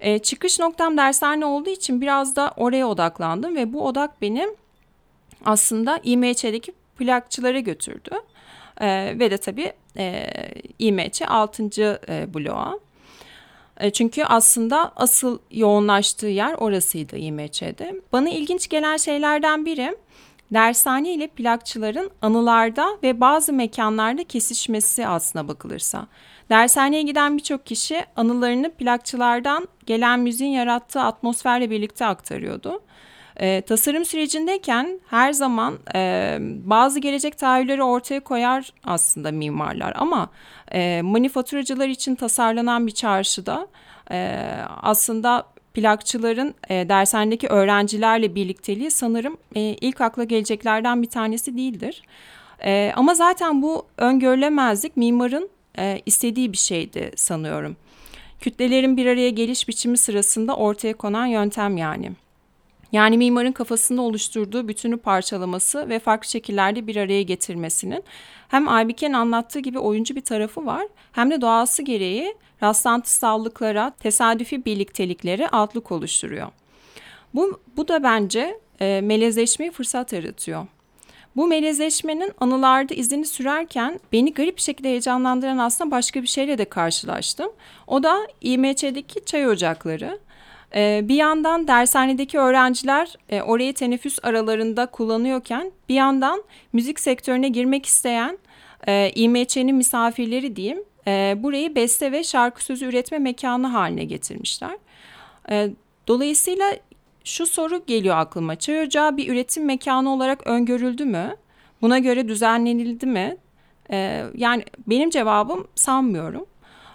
E, 0.00 0.18
çıkış 0.18 0.58
noktam 0.58 0.96
dershane 0.96 1.46
olduğu 1.46 1.70
için 1.70 2.00
biraz 2.00 2.36
da 2.36 2.52
oraya 2.56 2.88
odaklandım 2.88 3.56
ve 3.56 3.72
bu 3.72 3.86
odak 3.86 4.22
beni 4.22 4.48
aslında 5.44 6.00
İMÇ'deki 6.02 6.72
plakçılara 6.98 7.60
götürdü. 7.60 8.10
E, 8.80 9.18
ve 9.18 9.30
de 9.30 9.38
tabii 9.38 9.72
e, 9.96 10.30
İMÇ 10.78 11.22
6. 11.22 11.62
E, 12.08 12.34
bloğa. 12.34 12.78
E, 13.80 13.90
çünkü 13.90 14.24
aslında 14.24 14.92
asıl 14.96 15.38
yoğunlaştığı 15.50 16.26
yer 16.26 16.54
orasıydı 16.54 17.16
İMÇ'de. 17.16 18.00
Bana 18.12 18.28
ilginç 18.28 18.68
gelen 18.68 18.96
şeylerden 18.96 19.66
biri 19.66 19.96
dershane 20.52 21.12
ile 21.12 21.26
plakçıların 21.26 22.10
anılarda 22.22 22.98
ve 23.02 23.20
bazı 23.20 23.52
mekanlarda 23.52 24.24
kesişmesi 24.24 25.06
aslına 25.06 25.48
bakılırsa. 25.48 26.06
Dershaneye 26.50 27.02
giden 27.02 27.36
birçok 27.36 27.66
kişi 27.66 28.04
anılarını 28.16 28.70
plakçılardan 28.70 29.68
gelen 29.86 30.20
müziğin 30.20 30.50
yarattığı 30.50 31.00
atmosferle 31.00 31.70
birlikte 31.70 32.06
aktarıyordu. 32.06 32.82
E, 33.36 33.60
tasarım 33.60 34.04
sürecindeyken 34.04 35.00
her 35.10 35.32
zaman 35.32 35.78
e, 35.94 36.36
bazı 36.40 36.98
gelecek 36.98 37.38
tahayyülleri 37.38 37.82
ortaya 37.82 38.20
koyar 38.20 38.72
aslında 38.84 39.32
mimarlar 39.32 39.92
ama 39.96 40.30
e, 40.72 41.02
manifaturacılar 41.02 41.88
için 41.88 42.14
tasarlanan 42.14 42.86
bir 42.86 42.92
çarşıda 42.92 43.68
e, 44.10 44.38
aslında 44.82 45.46
plakçıların 45.74 46.54
e, 46.68 46.88
dershanedeki 46.88 47.48
öğrencilerle 47.48 48.34
birlikteliği 48.34 48.90
sanırım 48.90 49.36
e, 49.54 49.60
ilk 49.60 50.00
akla 50.00 50.24
geleceklerden 50.24 51.02
bir 51.02 51.08
tanesi 51.08 51.56
değildir. 51.56 52.02
E, 52.64 52.92
ama 52.96 53.14
zaten 53.14 53.62
bu 53.62 53.86
öngörülemezlik 53.96 54.96
mimarın 54.96 55.50
e, 55.78 56.02
istediği 56.06 56.52
bir 56.52 56.58
şeydi 56.58 57.12
sanıyorum. 57.16 57.76
Kütlelerin 58.40 58.96
bir 58.96 59.06
araya 59.06 59.30
geliş 59.30 59.68
biçimi 59.68 59.98
sırasında 59.98 60.56
ortaya 60.56 60.94
konan 60.94 61.26
yöntem 61.26 61.76
yani. 61.76 62.12
Yani 62.92 63.18
mimarın 63.18 63.52
kafasında 63.52 64.02
oluşturduğu 64.02 64.68
bütünü 64.68 64.96
parçalaması 64.96 65.88
ve 65.88 65.98
farklı 65.98 66.28
şekillerde 66.28 66.86
bir 66.86 66.96
araya 66.96 67.22
getirmesinin 67.22 68.04
hem 68.48 68.68
Aybike'nin 68.68 69.12
anlattığı 69.12 69.58
gibi 69.58 69.78
oyuncu 69.78 70.16
bir 70.16 70.20
tarafı 70.20 70.66
var 70.66 70.86
hem 71.12 71.30
de 71.30 71.40
doğası 71.40 71.82
gereği 71.82 72.34
rastlantısallıklara, 72.62 73.90
tesadüfi 73.90 74.64
birlikteliklere 74.64 75.48
altlık 75.48 75.92
oluşturuyor. 75.92 76.48
Bu, 77.34 77.60
bu 77.76 77.88
da 77.88 78.02
bence 78.02 78.60
e, 78.80 79.00
melezleşmeyi 79.00 79.70
fırsat 79.70 80.12
yaratıyor. 80.12 80.66
Bu 81.38 81.46
melezleşmenin 81.46 82.32
anılarda 82.40 82.94
izini 82.94 83.26
sürerken 83.26 84.00
beni 84.12 84.34
garip 84.34 84.56
bir 84.56 84.62
şekilde 84.62 84.88
heyecanlandıran 84.88 85.58
aslında 85.58 85.90
başka 85.90 86.22
bir 86.22 86.26
şeyle 86.26 86.58
de 86.58 86.64
karşılaştım. 86.64 87.52
O 87.86 88.02
da 88.02 88.26
İMÇ'deki 88.40 89.24
çay 89.24 89.48
ocakları. 89.48 90.18
Ee, 90.74 91.00
bir 91.04 91.14
yandan 91.14 91.68
dershanedeki 91.68 92.38
öğrenciler 92.38 93.14
e, 93.28 93.42
orayı 93.42 93.74
teneffüs 93.74 94.18
aralarında 94.22 94.86
kullanıyorken 94.86 95.72
bir 95.88 95.94
yandan 95.94 96.42
müzik 96.72 97.00
sektörüne 97.00 97.48
girmek 97.48 97.86
isteyen 97.86 98.38
e, 98.88 99.12
İMÇ'nin 99.14 99.76
misafirleri 99.76 100.56
diyeyim 100.56 100.84
e, 101.06 101.34
burayı 101.38 101.74
beste 101.74 102.12
ve 102.12 102.24
şarkı 102.24 102.64
sözü 102.64 102.86
üretme 102.86 103.18
mekanı 103.18 103.66
haline 103.66 104.04
getirmişler. 104.04 104.78
Dolayısıyla 106.08 106.76
şu 107.28 107.46
soru 107.46 107.82
geliyor 107.86 108.16
aklıma. 108.16 108.56
Çay 108.56 108.82
ocağı 108.82 109.16
bir 109.16 109.32
üretim 109.32 109.64
mekanı 109.64 110.12
olarak 110.14 110.46
öngörüldü 110.46 111.04
mü? 111.04 111.36
Buna 111.82 111.98
göre 111.98 112.28
düzenlenildi 112.28 113.06
mi? 113.06 113.36
E, 113.90 114.24
yani 114.34 114.64
benim 114.86 115.10
cevabım 115.10 115.66
sanmıyorum. 115.74 116.46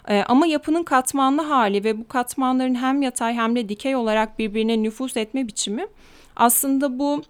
E, 0.07 0.23
ama 0.27 0.45
yapının 0.45 0.83
katmanlı 0.83 1.41
hali 1.41 1.83
ve 1.83 1.99
bu 1.99 2.07
katmanların 2.07 2.75
hem 2.75 3.01
yatay 3.01 3.33
hem 3.33 3.55
de 3.55 3.69
dikey 3.69 3.95
olarak 3.95 4.39
birbirine 4.39 4.83
nüfuz 4.83 5.17
etme 5.17 5.47
biçimi 5.47 5.87
aslında 6.35 6.99
bu 6.99 7.23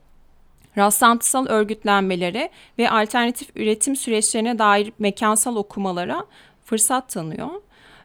rastlantısal 0.77 1.45
örgütlenmelere 1.45 2.49
ve 2.79 2.89
alternatif 2.89 3.49
üretim 3.55 3.95
süreçlerine 3.95 4.59
dair 4.59 4.93
mekansal 4.99 5.55
okumalara 5.55 6.25
fırsat 6.65 7.09
tanıyor. 7.09 7.49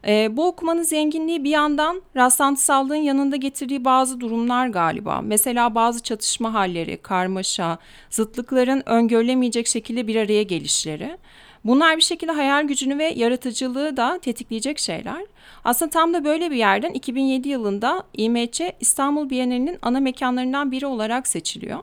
E, 0.07 0.37
bu 0.37 0.47
okumanın 0.47 0.83
zenginliği 0.83 1.43
bir 1.43 1.49
yandan 1.49 2.01
rastlantısallığın 2.15 2.95
yanında 2.95 3.35
getirdiği 3.35 3.85
bazı 3.85 4.19
durumlar 4.19 4.67
galiba. 4.67 5.21
Mesela 5.21 5.75
bazı 5.75 6.03
çatışma 6.03 6.53
halleri, 6.53 6.97
karmaşa, 6.97 7.77
zıtlıkların 8.09 8.83
öngörülemeyecek 8.85 9.67
şekilde 9.67 10.07
bir 10.07 10.15
araya 10.15 10.43
gelişleri. 10.43 11.17
Bunlar 11.65 11.97
bir 11.97 12.01
şekilde 12.01 12.31
hayal 12.31 12.63
gücünü 12.63 12.97
ve 12.97 13.05
yaratıcılığı 13.05 13.97
da 13.97 14.19
tetikleyecek 14.21 14.79
şeyler. 14.79 15.25
Aslında 15.63 15.89
tam 15.91 16.13
da 16.13 16.25
böyle 16.25 16.51
bir 16.51 16.55
yerden 16.55 16.91
2007 16.91 17.49
yılında 17.49 18.03
İMÇ 18.13 18.61
İstanbul 18.79 19.29
Bienalinin 19.29 19.77
ana 19.81 19.99
mekanlarından 19.99 20.71
biri 20.71 20.85
olarak 20.85 21.27
seçiliyor. 21.27 21.79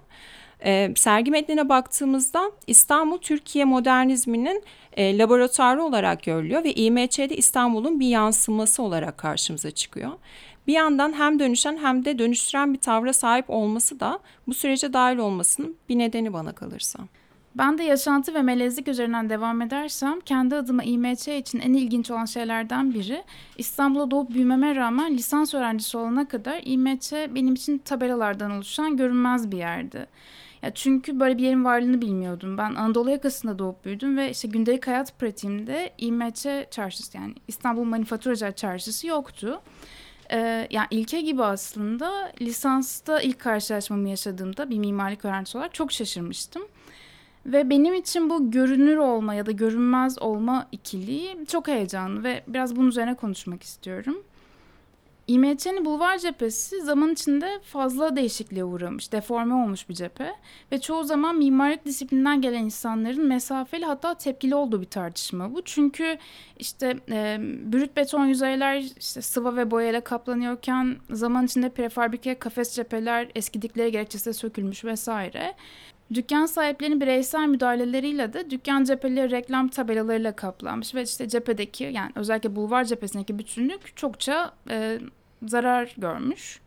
E, 0.64 0.92
sergi 0.96 1.30
metnine 1.30 1.68
baktığımızda 1.68 2.50
İstanbul 2.66 3.18
Türkiye 3.18 3.64
modernizminin 3.64 4.62
e, 4.96 5.18
laboratuvarı 5.18 5.82
olarak 5.82 6.22
görülüyor 6.22 6.64
ve 6.64 6.72
İMÇ'de 6.72 7.36
İstanbul'un 7.36 8.00
bir 8.00 8.08
yansıması 8.08 8.82
olarak 8.82 9.18
karşımıza 9.18 9.70
çıkıyor. 9.70 10.10
Bir 10.66 10.72
yandan 10.72 11.12
hem 11.12 11.38
dönüşen 11.38 11.76
hem 11.76 12.04
de 12.04 12.18
dönüştüren 12.18 12.74
bir 12.74 12.78
tavra 12.78 13.12
sahip 13.12 13.50
olması 13.50 14.00
da 14.00 14.18
bu 14.46 14.54
sürece 14.54 14.92
dahil 14.92 15.18
olmasının 15.18 15.76
bir 15.88 15.98
nedeni 15.98 16.32
bana 16.32 16.52
kalırsa. 16.52 16.98
Ben 17.58 17.78
de 17.78 17.82
yaşantı 17.82 18.34
ve 18.34 18.42
melezlik 18.42 18.88
üzerinden 18.88 19.30
devam 19.30 19.62
edersem 19.62 20.20
kendi 20.20 20.54
adıma 20.54 20.82
İMÇ 20.82 21.28
için 21.28 21.60
en 21.60 21.72
ilginç 21.72 22.10
olan 22.10 22.24
şeylerden 22.24 22.94
biri 22.94 23.22
İstanbul'da 23.58 24.10
doğup 24.10 24.30
büyümeme 24.30 24.74
rağmen 24.74 25.14
lisans 25.14 25.54
öğrencisi 25.54 25.96
olana 25.96 26.28
kadar 26.28 26.60
İMÇ 26.64 27.12
benim 27.12 27.54
için 27.54 27.78
tabelalardan 27.78 28.50
oluşan 28.50 28.96
görünmez 28.96 29.50
bir 29.50 29.58
yerdi. 29.58 30.06
Ya 30.66 30.74
çünkü 30.74 31.20
böyle 31.20 31.38
bir 31.38 31.42
yerin 31.42 31.64
varlığını 31.64 32.00
bilmiyordum. 32.00 32.58
Ben 32.58 32.74
Anadolu 32.74 33.10
yakasında 33.10 33.58
doğup 33.58 33.84
büyüdüm 33.84 34.16
ve 34.16 34.30
işte 34.30 34.48
gündelik 34.48 34.86
hayat 34.86 35.18
pratiğimde 35.18 35.90
İMÇ 35.98 36.46
çarşısı 36.70 37.16
yani 37.16 37.34
İstanbul 37.48 37.84
Manifaturacılar 37.84 38.56
Çarşısı 38.56 39.06
yoktu. 39.06 39.62
Ee, 40.32 40.68
yani 40.70 40.86
ilke 40.90 41.20
gibi 41.20 41.42
aslında 41.44 42.32
lisansta 42.40 43.20
ilk 43.20 43.38
karşılaşmamı 43.38 44.08
yaşadığımda 44.08 44.70
bir 44.70 44.78
mimarlık 44.78 45.24
öğrencisi 45.24 45.58
olarak 45.58 45.74
çok 45.74 45.92
şaşırmıştım. 45.92 46.62
Ve 47.46 47.70
benim 47.70 47.94
için 47.94 48.30
bu 48.30 48.50
görünür 48.50 48.96
olma 48.96 49.34
ya 49.34 49.46
da 49.46 49.50
görünmez 49.50 50.22
olma 50.22 50.68
ikiliği 50.72 51.46
çok 51.48 51.68
heyecanlı 51.68 52.24
ve 52.24 52.44
biraz 52.48 52.76
bunun 52.76 52.88
üzerine 52.88 53.14
konuşmak 53.14 53.62
istiyorum. 53.62 54.22
İMÇ'nin 55.28 55.84
bulvar 55.84 56.18
cephesi 56.18 56.82
zaman 56.82 57.12
içinde 57.12 57.60
fazla 57.62 58.16
değişikliğe 58.16 58.64
uğramış, 58.64 59.12
deforme 59.12 59.54
olmuş 59.54 59.88
bir 59.88 59.94
cephe 59.94 60.32
ve 60.72 60.80
çoğu 60.80 61.04
zaman 61.04 61.36
mimarlık 61.36 61.84
disiplinden 61.84 62.40
gelen 62.40 62.64
insanların 62.64 63.26
mesafeli 63.26 63.84
hatta 63.84 64.14
tepkili 64.14 64.54
olduğu 64.54 64.80
bir 64.80 64.86
tartışma 64.86 65.54
bu. 65.54 65.62
Çünkü 65.64 66.18
işte 66.58 66.96
e, 67.10 67.38
brüt 67.72 67.96
beton 67.96 68.26
yüzeyler 68.26 68.78
işte 68.98 69.22
sıva 69.22 69.56
ve 69.56 69.70
boyayla 69.70 70.00
kaplanıyorken 70.00 70.96
zaman 71.10 71.44
içinde 71.44 71.68
prefabrike 71.68 72.38
kafes 72.38 72.74
cepheler 72.74 73.28
eskidikleri 73.34 73.92
gerekçesiyle 73.92 74.34
sökülmüş 74.34 74.84
vesaire. 74.84 75.54
Dükkan 76.14 76.46
sahiplerinin 76.46 77.00
bireysel 77.00 77.46
müdahaleleriyle 77.46 78.32
de 78.32 78.50
dükkan 78.50 78.84
cepheleri 78.84 79.30
reklam 79.30 79.68
tabelalarıyla 79.68 80.36
kaplanmış 80.36 80.94
ve 80.94 81.02
işte 81.02 81.28
cephedeki 81.28 81.84
yani 81.84 82.12
özellikle 82.14 82.56
bulvar 82.56 82.84
cephesindeki 82.84 83.38
bütünlük 83.38 83.96
çokça 83.96 84.52
e, 84.70 84.98
zarar 85.42 85.94
görmüş. 85.98 86.60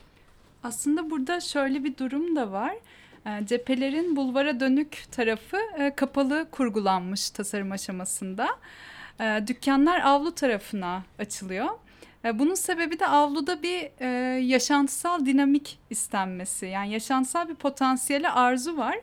Aslında 0.63 1.09
burada 1.09 1.39
şöyle 1.39 1.83
bir 1.83 1.97
durum 1.97 2.35
da 2.35 2.51
var. 2.51 2.75
E, 3.25 3.45
cephelerin 3.45 4.15
bulvara 4.15 4.59
dönük 4.59 5.03
tarafı 5.11 5.57
e, 5.77 5.95
kapalı 5.95 6.47
kurgulanmış 6.51 7.29
tasarım 7.29 7.71
aşamasında. 7.71 8.49
E, 9.19 9.43
dükkanlar 9.47 10.01
avlu 10.01 10.35
tarafına 10.35 11.03
açılıyor. 11.19 11.69
E, 12.25 12.39
bunun 12.39 12.55
sebebi 12.55 12.99
de 12.99 13.07
avluda 13.07 13.63
bir 13.63 13.89
e, 13.99 14.07
yaşantısal 14.39 15.25
dinamik 15.25 15.79
istenmesi. 15.89 16.65
Yani 16.65 16.91
yaşantısal 16.91 17.49
bir 17.49 17.55
potansiyeli 17.55 18.29
arzu 18.29 18.77
var. 18.77 18.99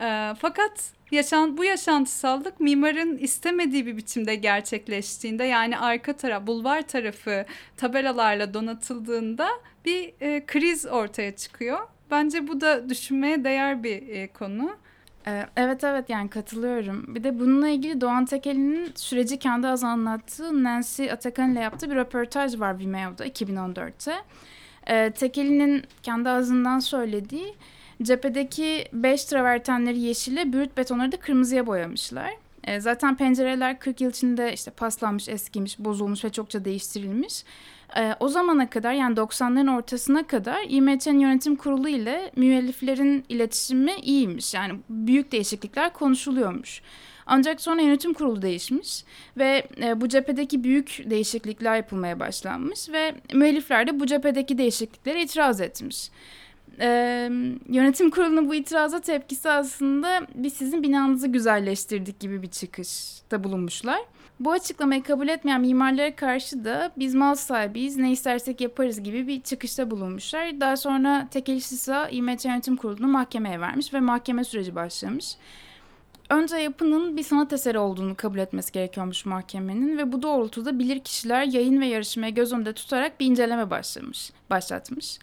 E, 0.00 0.34
fakat 0.34 0.92
yaşan 1.10 1.56
bu 1.56 1.64
yaşantısallık 1.64 2.60
mimarın 2.60 3.18
istemediği 3.18 3.86
bir 3.86 3.96
biçimde 3.96 4.34
gerçekleştiğinde 4.34 5.44
yani 5.44 5.78
arka 5.78 6.12
taraf 6.12 6.46
bulvar 6.46 6.82
tarafı 6.82 7.44
tabelalarla 7.76 8.54
donatıldığında 8.54 9.48
bir 9.84 10.12
e, 10.20 10.46
kriz 10.46 10.86
ortaya 10.86 11.36
çıkıyor. 11.36 11.78
Bence 12.10 12.48
bu 12.48 12.60
da 12.60 12.88
düşünmeye 12.88 13.44
değer 13.44 13.82
bir 13.82 14.08
e, 14.08 14.28
konu. 14.32 14.76
Ee, 15.28 15.46
evet 15.56 15.84
evet 15.84 16.10
yani 16.10 16.30
katılıyorum. 16.30 17.14
Bir 17.14 17.24
de 17.24 17.38
bununla 17.38 17.68
ilgili 17.68 18.00
Doğan 18.00 18.24
Tekeli'nin 18.24 18.92
süreci 18.94 19.38
kendi 19.38 19.66
az 19.66 19.84
anlattığı 19.84 20.64
Nancy 20.64 21.10
Atakan 21.10 21.52
ile 21.52 21.60
yaptığı 21.60 21.90
bir 21.90 21.96
röportaj 21.96 22.60
var 22.60 22.78
Vimeo'da 22.78 23.26
2014'te. 23.26 24.14
Ee, 24.86 25.10
Tekeli'nin 25.10 25.84
kendi 26.02 26.28
ağzından 26.28 26.78
söylediği 26.78 27.54
cephedeki 28.02 28.84
5 28.92 29.24
travertenleri 29.24 29.98
yeşile, 29.98 30.52
brüt 30.52 30.76
betonları 30.76 31.12
da 31.12 31.16
kırmızıya 31.16 31.66
boyamışlar. 31.66 32.30
Ee, 32.64 32.80
zaten 32.80 33.16
pencereler 33.16 33.78
40 33.78 34.00
yıl 34.00 34.10
içinde 34.10 34.52
işte 34.52 34.70
paslanmış, 34.70 35.28
eskimiş, 35.28 35.78
bozulmuş 35.78 36.24
ve 36.24 36.30
çokça 36.30 36.64
değiştirilmiş. 36.64 37.44
Ee, 37.96 38.14
o 38.20 38.28
zamana 38.28 38.70
kadar 38.70 38.92
yani 38.92 39.16
90'ların 39.16 39.76
ortasına 39.76 40.26
kadar 40.26 40.58
İMÇ'nin 40.68 41.18
yönetim 41.18 41.56
kurulu 41.56 41.88
ile 41.88 42.30
müelliflerin 42.36 43.24
iletişimi 43.28 43.92
iyiymiş. 43.92 44.54
Yani 44.54 44.74
büyük 44.88 45.32
değişiklikler 45.32 45.92
konuşuluyormuş. 45.92 46.82
Ancak 47.26 47.60
sonra 47.60 47.82
yönetim 47.82 48.14
kurulu 48.14 48.42
değişmiş 48.42 49.04
ve 49.36 49.68
e, 49.82 50.00
bu 50.00 50.08
cephedeki 50.08 50.64
büyük 50.64 51.02
değişiklikler 51.10 51.76
yapılmaya 51.76 52.20
başlanmış 52.20 52.88
ve 52.88 53.14
müellifler 53.34 53.86
de 53.86 54.00
bu 54.00 54.06
cephedeki 54.06 54.58
değişikliklere 54.58 55.22
itiraz 55.22 55.60
etmiş. 55.60 56.10
Ee, 56.80 57.30
yönetim 57.68 58.10
kurulunun 58.10 58.48
bu 58.48 58.54
itiraza 58.54 59.00
tepkisi 59.00 59.50
aslında 59.50 60.20
biz 60.34 60.52
sizin 60.52 60.82
binanızı 60.82 61.28
güzelleştirdik 61.28 62.20
gibi 62.20 62.42
bir 62.42 62.50
çıkışta 62.50 63.44
bulunmuşlar. 63.44 63.98
Bu 64.40 64.52
açıklamayı 64.52 65.02
kabul 65.02 65.28
etmeyen 65.28 65.60
mimarlara 65.60 66.16
karşı 66.16 66.64
da 66.64 66.92
biz 66.96 67.14
mal 67.14 67.34
sahibiyiz 67.34 67.96
ne 67.96 68.12
istersek 68.12 68.60
yaparız 68.60 69.02
gibi 69.02 69.26
bir 69.26 69.40
çıkışta 69.40 69.90
bulunmuşlar. 69.90 70.60
Daha 70.60 70.76
sonra 70.76 71.28
Tekel 71.30 71.60
Sisa 71.60 72.08
İMÇ 72.08 72.44
Yönetim 72.44 72.76
Kurulu'nu 72.76 73.08
mahkemeye 73.08 73.60
vermiş 73.60 73.94
ve 73.94 74.00
mahkeme 74.00 74.44
süreci 74.44 74.74
başlamış. 74.74 75.36
Önce 76.30 76.56
yapının 76.56 77.16
bir 77.16 77.22
sanat 77.22 77.52
eseri 77.52 77.78
olduğunu 77.78 78.14
kabul 78.14 78.38
etmesi 78.38 78.72
gerekiyormuş 78.72 79.26
mahkemenin 79.26 79.98
ve 79.98 80.12
bu 80.12 80.22
doğrultuda 80.22 80.78
bilir 80.78 81.00
kişiler 81.00 81.44
yayın 81.44 81.80
ve 81.80 81.86
yarışmaya 81.86 82.30
göz 82.30 82.52
önünde 82.52 82.72
tutarak 82.72 83.20
bir 83.20 83.26
inceleme 83.26 83.70
başlamış, 83.70 84.30
başlatmış. 84.50 85.18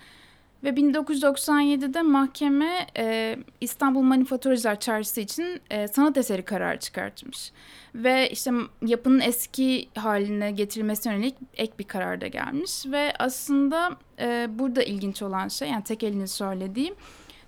Ve 0.66 0.70
1997'de 0.70 2.02
mahkeme 2.02 2.88
e, 2.98 3.38
İstanbul 3.62 4.02
Manifaturacılar 4.02 4.80
Çarşısı 4.80 5.22
için 5.22 5.62
e, 5.70 5.88
sanat 5.88 6.18
eseri 6.18 6.46
kararı 6.46 6.80
çıkartmış. 6.80 7.52
Ve 7.96 8.30
işte 8.30 8.52
yapının 8.86 9.20
eski 9.20 9.90
haline 9.96 10.52
getirilmesi 10.52 11.10
yönelik 11.10 11.36
ek 11.54 11.74
bir 11.80 11.84
karar 11.84 12.22
da 12.22 12.28
gelmiş. 12.28 12.86
Ve 12.86 13.14
aslında 13.20 13.92
e, 14.20 14.48
burada 14.60 14.84
ilginç 14.84 15.22
olan 15.22 15.48
şey 15.48 15.70
yani 15.70 15.84
tek 15.84 16.04
elini 16.04 16.28
söylediğim 16.28 16.96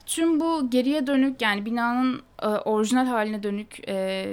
tüm 0.06 0.40
bu 0.40 0.70
geriye 0.70 1.08
dönük 1.08 1.42
yani 1.42 1.66
binanın 1.66 2.22
e, 2.42 2.48
orijinal 2.48 3.06
haline 3.06 3.44
dönük 3.44 3.90
e, 3.90 4.26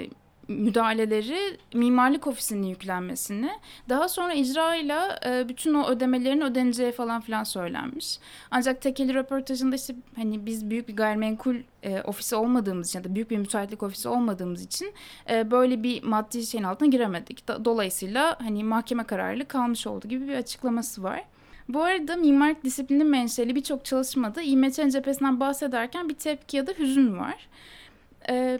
müdahaleleri 0.48 1.59
mimarlık 1.74 2.26
ofisinin 2.26 2.66
yüklenmesini 2.66 3.50
daha 3.88 4.09
sonra 4.09 4.35
icrayla 4.35 5.20
e, 5.26 5.48
bütün 5.48 5.74
o 5.74 5.88
ödemelerin 5.88 6.40
ödeneceği 6.40 6.92
falan 6.92 7.20
filan 7.20 7.44
söylenmiş. 7.44 8.18
Ancak 8.50 8.80
tekeli 8.80 9.14
röportajında 9.14 9.76
işte 9.76 9.94
hani 10.16 10.46
biz 10.46 10.70
büyük 10.70 10.88
bir 10.88 10.96
gayrimenkul 10.96 11.57
e, 11.83 12.00
ofisi 12.00 12.37
olmadığımız 12.37 12.88
için 12.88 12.98
ya 12.98 13.04
da 13.04 13.14
büyük 13.14 13.30
bir 13.30 13.38
müteahhitlik 13.38 13.83
ofisi 13.83 14.09
olmadığımız 14.09 14.62
için 14.62 14.94
e, 15.30 15.50
böyle 15.50 15.83
bir 15.83 16.02
maddi 16.02 16.46
şeyin 16.46 16.64
altına 16.64 16.88
giremedik. 16.88 17.48
Dolayısıyla 17.64 18.37
hani 18.40 18.64
mahkeme 18.64 19.04
kararıyla 19.04 19.44
kalmış 19.44 19.87
oldu 19.87 20.09
gibi 20.09 20.28
bir 20.28 20.35
açıklaması 20.35 21.02
var. 21.02 21.24
Bu 21.68 21.83
arada 21.83 22.16
mimarlık 22.16 22.64
disiplini 22.64 23.04
menşeli 23.04 23.54
birçok 23.54 23.85
çalışmada 23.85 24.42
İMÇ'nin 24.42 24.88
cephesinden 24.88 25.40
bahsederken 25.40 26.09
bir 26.09 26.14
tepki 26.14 26.57
ya 26.57 26.66
da 26.66 26.72
hüzün 26.78 27.18
var. 27.18 27.48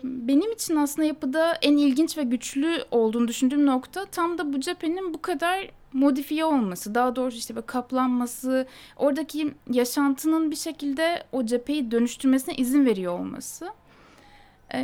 Benim 0.05 0.53
için 0.53 0.77
aslında 0.77 1.09
yapıda 1.09 1.53
en 1.63 1.77
ilginç 1.77 2.19
ve 2.19 2.23
güçlü 2.23 2.85
olduğunu 2.91 3.29
düşündüğüm 3.29 3.67
nokta 3.67 4.05
tam 4.05 4.39
da 4.39 4.53
bu 4.53 4.61
cephenin 4.61 5.15
bu 5.15 5.23
kadar 5.23 5.71
modifiye 5.93 6.45
olması, 6.45 6.95
daha 6.95 7.17
doğrusu 7.17 7.39
işte 7.39 7.55
böyle 7.55 7.67
kaplanması, 7.67 8.67
oradaki 8.97 9.55
yaşantının 9.71 10.51
bir 10.51 10.57
şekilde 10.57 11.25
o 11.33 11.47
cepheyi 11.47 11.91
dönüştürmesine 11.91 12.55
izin 12.55 12.87
veriyor 12.87 13.19
olması. 13.19 13.69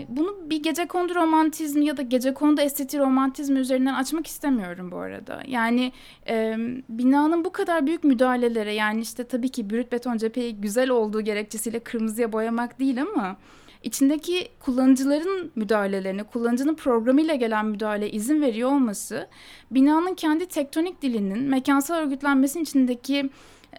Bunu 0.08 0.36
bir 0.50 0.62
gece 0.62 0.86
kondu 0.86 1.14
romantizmi 1.14 1.86
ya 1.86 1.96
da 1.96 2.02
gece 2.02 2.34
kondu 2.34 2.60
estetiği 2.60 3.02
romantizmi 3.02 3.58
üzerinden 3.58 3.94
açmak 3.94 4.26
istemiyorum 4.26 4.90
bu 4.90 4.96
arada. 4.96 5.42
Yani 5.46 5.92
e, 6.28 6.56
binanın 6.88 7.44
bu 7.44 7.52
kadar 7.52 7.86
büyük 7.86 8.04
müdahalelere 8.04 8.74
yani 8.74 9.00
işte 9.00 9.24
tabii 9.24 9.48
ki 9.48 9.70
brüt 9.70 9.92
beton 9.92 10.16
cepheyi 10.16 10.56
güzel 10.56 10.90
olduğu 10.90 11.20
gerekçesiyle 11.20 11.80
kırmızıya 11.80 12.32
boyamak 12.32 12.78
değil 12.78 13.02
ama 13.02 13.36
içindeki 13.82 14.48
kullanıcıların 14.60 15.52
müdahalelerine, 15.56 16.22
kullanıcının 16.22 16.74
programıyla 16.74 17.34
gelen 17.34 17.66
müdahale 17.66 18.10
izin 18.10 18.42
veriyor 18.42 18.72
olması, 18.72 19.28
binanın 19.70 20.14
kendi 20.14 20.46
tektonik 20.46 21.02
dilinin 21.02 21.42
mekansal 21.42 21.94
örgütlenmesinin 21.94 22.64
içindeki 22.64 23.30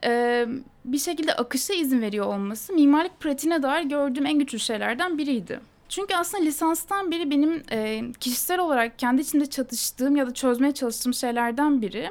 e, 0.03 0.45
bir 0.85 0.97
şekilde 0.97 1.33
akışa 1.33 1.73
izin 1.73 2.01
veriyor 2.01 2.25
olması 2.25 2.73
mimarlık 2.73 3.19
pratiğine 3.19 3.63
dair 3.63 3.83
gördüğüm 3.83 4.25
en 4.25 4.39
güçlü 4.39 4.59
şeylerden 4.59 5.17
biriydi. 5.17 5.59
Çünkü 5.89 6.15
aslında 6.15 6.43
lisanstan 6.43 7.11
beri 7.11 7.31
benim 7.31 7.63
e, 7.71 8.01
kişisel 8.19 8.59
olarak 8.59 8.99
kendi 8.99 9.21
içinde 9.21 9.45
çatıştığım 9.45 10.15
ya 10.15 10.27
da 10.27 10.33
çözmeye 10.33 10.73
çalıştığım 10.73 11.13
şeylerden 11.13 11.81
biri 11.81 12.09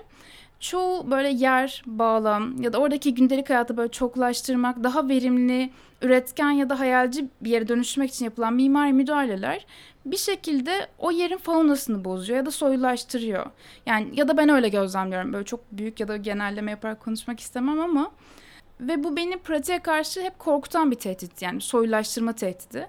çoğu 0.61 1.11
böyle 1.11 1.29
yer, 1.29 1.83
bağlam 1.87 2.63
ya 2.63 2.73
da 2.73 2.79
oradaki 2.79 3.15
gündelik 3.15 3.51
hayatı 3.51 3.77
böyle 3.77 3.91
çoklaştırmak, 3.91 4.85
daha 4.85 5.09
verimli, 5.09 5.71
üretken 6.03 6.51
ya 6.51 6.71
da 6.71 6.81
hayalci 6.81 7.29
bir 7.41 7.51
yere 7.51 7.69
dönüşmek 7.69 8.11
için 8.11 8.25
yapılan 8.25 8.55
mimari 8.55 8.93
müdahaleler 8.93 9.67
bir 10.07 10.17
şekilde 10.17 10.87
o 10.99 11.11
yerin 11.11 11.37
faunasını 11.37 12.05
bozuyor 12.05 12.39
ya 12.39 12.47
da 12.47 12.51
soyulaştırıyor. 12.51 13.47
Yani 13.87 14.09
ya 14.15 14.29
da 14.29 14.37
ben 14.37 14.49
öyle 14.49 14.69
gözlemliyorum. 14.69 15.33
Böyle 15.33 15.45
çok 15.45 15.61
büyük 15.73 16.01
ya 16.01 16.09
da 16.09 16.17
genelleme 16.17 16.71
yaparak 16.71 17.01
konuşmak 17.01 17.41
istemem 17.41 17.81
ama 17.81 18.11
ve 18.81 19.05
bu 19.05 19.17
beni 19.17 19.39
pratiğe 19.39 19.79
karşı 19.79 20.23
hep 20.23 20.39
korkutan 20.39 20.91
bir 20.91 20.97
tehdit 20.97 21.43
yani 21.43 21.61
soyulaştırma 21.61 22.33
tehdidi. 22.33 22.89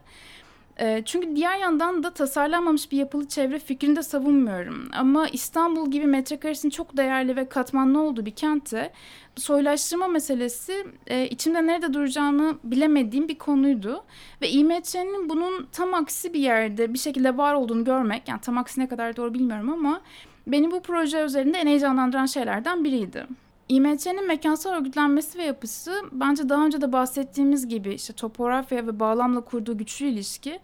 Ee, 0.80 1.02
çünkü 1.06 1.36
diğer 1.36 1.58
yandan 1.58 2.04
da 2.04 2.14
tasarlanmamış 2.14 2.92
bir 2.92 2.98
yapılı 2.98 3.28
çevre 3.28 3.60
fikrini 3.60 3.96
de 3.96 4.04
savunmuyorum. 4.04 4.90
Ama 4.94 5.28
İstanbul 5.28 5.92
gibi 5.92 6.06
metrekaresinin 6.06 6.72
çok 6.72 6.98
değerli 6.98 7.36
ve 7.36 7.50
katmanlı 7.50 8.02
olduğu 8.02 8.26
bir 8.26 8.32
kentte 8.32 8.92
soylaştırma 9.36 10.08
meselesi 10.08 10.88
e, 11.08 11.28
içimde 11.28 11.68
nerede 11.68 11.94
duracağını 11.94 12.56
bilemediğim 12.64 13.28
bir 13.28 13.38
konuydu. 13.38 14.04
Ve 14.42 14.50
İMÇ'nin 14.50 15.30
bunun 15.30 15.68
tam 15.72 15.94
aksi 15.94 16.34
bir 16.34 16.40
yerde 16.40 16.94
bir 16.94 17.00
şekilde 17.00 17.38
var 17.38 17.54
olduğunu 17.54 17.84
görmek, 17.84 18.28
yani 18.28 18.42
tam 18.42 18.58
aksi 18.58 18.80
ne 18.80 18.88
kadar 18.88 19.16
doğru 19.16 19.34
bilmiyorum 19.34 19.70
ama 19.70 20.02
beni 20.48 20.72
bu 20.72 20.82
proje 20.82 21.24
üzerinde 21.26 21.58
en 21.58 21.68
heyecanlandıran 21.68 22.26
şeylerden 22.26 22.84
biriydi. 22.84 23.28
İMÇ'nin 23.72 24.28
mekansal 24.28 24.72
örgütlenmesi 24.72 25.38
ve 25.38 25.44
yapısı 25.44 25.94
bence 26.12 26.50
daha 26.50 26.66
önce 26.66 26.82
de 26.82 26.92
bahsettiğimiz 26.92 27.68
gibi 27.68 27.94
işte 27.94 28.14
topografya 28.14 28.88
ve 28.88 29.00
bağlamla 29.00 29.42
kurduğu 29.42 29.78
güçlü 29.78 30.06
ilişki 30.06 30.60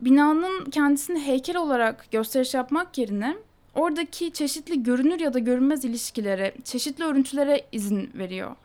binanın 0.00 0.64
kendisini 0.70 1.20
heykel 1.20 1.56
olarak 1.56 2.06
gösteriş 2.10 2.54
yapmak 2.54 2.98
yerine 2.98 3.36
oradaki 3.74 4.32
çeşitli 4.32 4.82
görünür 4.82 5.20
ya 5.20 5.34
da 5.34 5.38
görünmez 5.38 5.84
ilişkilere, 5.84 6.54
çeşitli 6.64 7.04
örüntülere 7.04 7.66
izin 7.72 8.10
veriyor. 8.14 8.56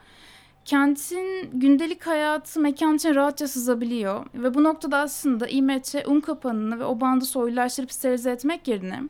Kentin 0.65 1.49
gündelik 1.53 2.07
hayatı 2.07 2.59
mekan 2.59 2.95
için 2.95 3.15
rahatça 3.15 3.47
sızabiliyor 3.47 4.25
ve 4.33 4.53
bu 4.53 4.63
noktada 4.63 4.97
aslında 4.97 5.47
İMC 5.47 6.03
un 6.07 6.19
kapanını 6.19 6.79
ve 6.79 6.85
o 6.85 7.01
bandı 7.01 7.25
soyulaştırıp 7.25 7.91
sterilize 7.91 8.31
etmek 8.31 8.67
yerine 8.67 9.01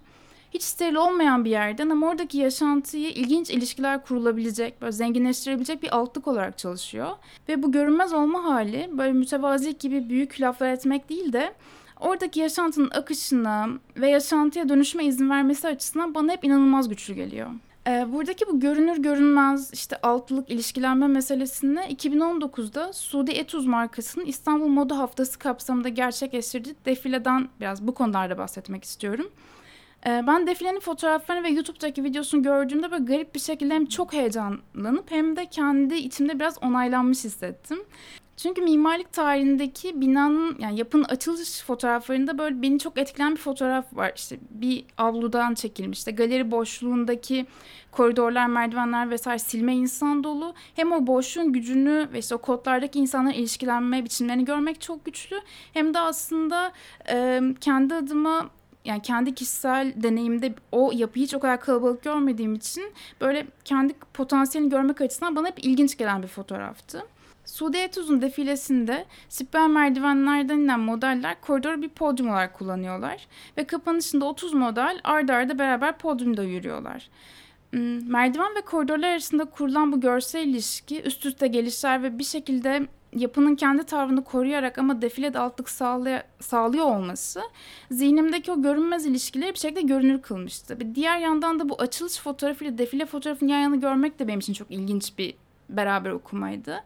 hiç 0.52 0.64
steril 0.64 0.96
olmayan 0.96 1.46
bir 1.46 1.50
yerden 1.50 1.90
ama 1.90 2.08
oradaki 2.08 2.38
yaşantıyı 2.38 3.10
ilginç 3.10 3.50
ilişkiler 3.50 4.04
kurulabilecek, 4.04 4.82
böyle 4.82 4.92
zenginleştirebilecek 4.92 5.84
bir 5.84 5.98
altlık 5.98 6.28
olarak 6.28 6.58
çalışıyor. 6.58 7.12
Ve 7.50 7.64
bu 7.64 7.72
görünmez 7.72 8.14
olma 8.14 8.44
hali 8.44 8.90
böyle 8.98 9.14
mütevazi 9.14 9.78
gibi 9.78 10.10
büyük 10.10 10.42
laflar 10.42 10.70
etmek 10.70 11.10
değil 11.10 11.34
de 11.34 11.54
oradaki 12.00 12.40
yaşantının 12.40 12.90
akışına 12.90 13.70
ve 13.98 14.10
yaşantıya 14.10 14.70
dönüşme 14.70 15.06
izin 15.06 15.30
vermesi 15.30 15.68
açısından 15.68 16.16
bana 16.16 16.32
hep 16.32 16.44
inanılmaz 16.44 16.90
güçlü 16.90 17.14
geliyor. 17.14 17.50
Ee, 17.88 18.08
buradaki 18.14 18.48
bu 18.48 18.60
görünür 18.60 18.98
görünmez 18.98 19.74
işte 19.74 19.98
altlılık 20.04 20.52
ilişkilenme 20.52 21.08
meselesini 21.08 21.80
2019'da 21.80 22.94
Suudi 22.94 23.32
Etuz 23.32 23.66
markasının 23.66 24.26
İstanbul 24.26 24.68
Moda 24.68 24.98
Haftası 24.98 25.40
kapsamında 25.40 25.90
gerçekleştirdiği 25.90 26.76
defileden 26.86 27.50
biraz 27.60 27.88
bu 27.88 27.94
konularda 27.94 28.38
bahsetmek 28.38 28.84
istiyorum. 28.84 29.30
Ee, 30.08 30.24
ben 30.28 30.48
defilenin 30.48 30.80
fotoğraflarını 30.80 31.44
ve 31.44 31.50
YouTube'daki 31.50 32.04
videosunu 32.04 32.44
gördüğümde 32.44 32.92
böyle 32.92 33.04
garip 33.04 33.36
bir 33.36 33.40
şekilde 33.40 33.74
hem 33.74 33.86
çok 33.86 34.14
heyecanlanıp 34.14 35.12
hem 35.12 35.36
de 35.36 35.46
kendi 35.46 35.96
içimde 35.96 36.40
biraz 36.40 36.64
onaylanmış 36.64 37.24
hissettim. 37.24 37.80
Çünkü 38.42 38.62
mimarlık 38.62 39.14
tarihindeki 39.14 40.02
binanın 40.02 40.58
yani 40.60 40.80
yapının 40.80 41.04
açılış 41.04 41.64
fotoğraflarında 41.64 42.38
böyle 42.38 42.62
beni 42.62 42.80
çok 42.80 42.98
etkileyen 42.98 43.32
bir 43.36 43.40
fotoğraf 43.40 43.86
var. 43.94 44.12
İşte 44.16 44.40
bir 44.50 44.86
avludan 44.98 45.54
çekilmiş. 45.54 45.98
İşte 45.98 46.12
galeri 46.12 46.52
boşluğundaki 46.52 47.46
koridorlar, 47.92 48.48
merdivenler 48.48 49.10
vesaire 49.10 49.40
silme 49.40 49.76
insan 49.76 50.24
dolu. 50.24 50.54
Hem 50.76 50.92
o 50.92 51.08
boşluğun 51.08 51.54
gücünü 51.54 52.10
ve 52.14 52.20
işte 52.20 52.36
o 52.36 52.38
kodlardaki 52.38 53.00
insanların 53.00 53.36
ilişkilenme 53.36 54.04
biçimlerini 54.04 54.46
görmek 54.46 54.82
çok 54.82 55.06
güçlü. 55.06 55.42
Hem 55.74 55.94
de 55.94 56.00
aslında 56.00 56.72
e, 57.10 57.42
kendi 57.62 57.96
adıma 57.96 58.50
yani 58.86 59.02
kendi 59.02 59.36
kişisel 59.36 59.94
deneyimde 59.96 60.54
o 60.72 60.92
yapıyı 60.96 61.26
hiç 61.26 61.34
o 61.34 61.40
kadar 61.40 61.62
kalabalık 61.62 62.04
görmediğim 62.04 62.56
için 62.56 62.94
böyle 63.22 63.48
kendi 63.66 63.94
potansiyelini 64.14 64.70
görmek 64.70 65.02
açısından 65.02 65.36
bana 65.36 65.48
hep 65.48 65.66
ilginç 65.66 65.98
gelen 65.98 66.24
bir 66.24 66.28
fotoğraftı. 66.28 67.04
Suudi 67.46 67.78
Etuz'un 67.78 68.22
defilesinde 68.22 69.06
spiral 69.30 69.68
merdivenlerden 69.68 70.58
inen 70.58 70.80
modeller 70.80 71.42
koridoru 71.42 71.82
bir 71.82 71.90
podyum 71.90 72.30
olarak 72.30 72.54
kullanıyorlar 72.54 73.28
ve 73.58 73.64
kapanışında 73.64 74.26
30 74.26 74.54
model 74.54 75.00
ardarda 75.04 75.34
arda 75.34 75.60
beraber 75.60 75.98
podyumda 75.98 76.44
yürüyorlar. 76.44 77.10
Hmm, 77.72 78.12
merdiven 78.12 78.56
ve 78.56 78.62
koridorlar 78.62 79.10
arasında 79.10 79.46
kurulan 79.46 79.92
bu 79.92 80.02
görsel 80.02 80.48
ilişki 80.48 81.02
üst 81.02 81.26
üste 81.26 81.48
gelişler 81.48 82.04
ve 82.04 82.20
bir 82.20 82.24
şekilde 82.24 82.88
yapının 83.16 83.56
kendi 83.56 83.84
tavrını 83.84 84.24
koruyarak 84.24 84.78
ama 84.78 85.02
defilede 85.02 85.40
altlık 85.40 85.68
sağlay- 85.70 86.24
sağlıyor 86.40 86.86
olması 86.86 87.42
zihnimdeki 87.92 88.52
o 88.52 88.62
görünmez 88.62 89.06
ilişkileri 89.06 89.54
bir 89.54 89.60
şekilde 89.60 89.82
görünür 89.82 90.22
kılmıştı. 90.22 90.80
Bir 90.80 90.96
diğer 90.96 91.20
yandan 91.20 91.60
da 91.60 91.70
bu 91.70 91.76
açılış 91.82 92.20
fotoğrafıyla 92.20 92.78
defile 92.78 93.06
fotoğrafını 93.06 93.52
yan 93.52 93.60
yana 93.60 93.76
görmek 93.76 94.20
de 94.20 94.28
benim 94.28 94.40
için 94.40 94.54
çok 94.54 94.72
ilginç 94.72 95.18
bir 95.18 95.34
beraber 95.70 96.12
okumaydı. 96.12 96.84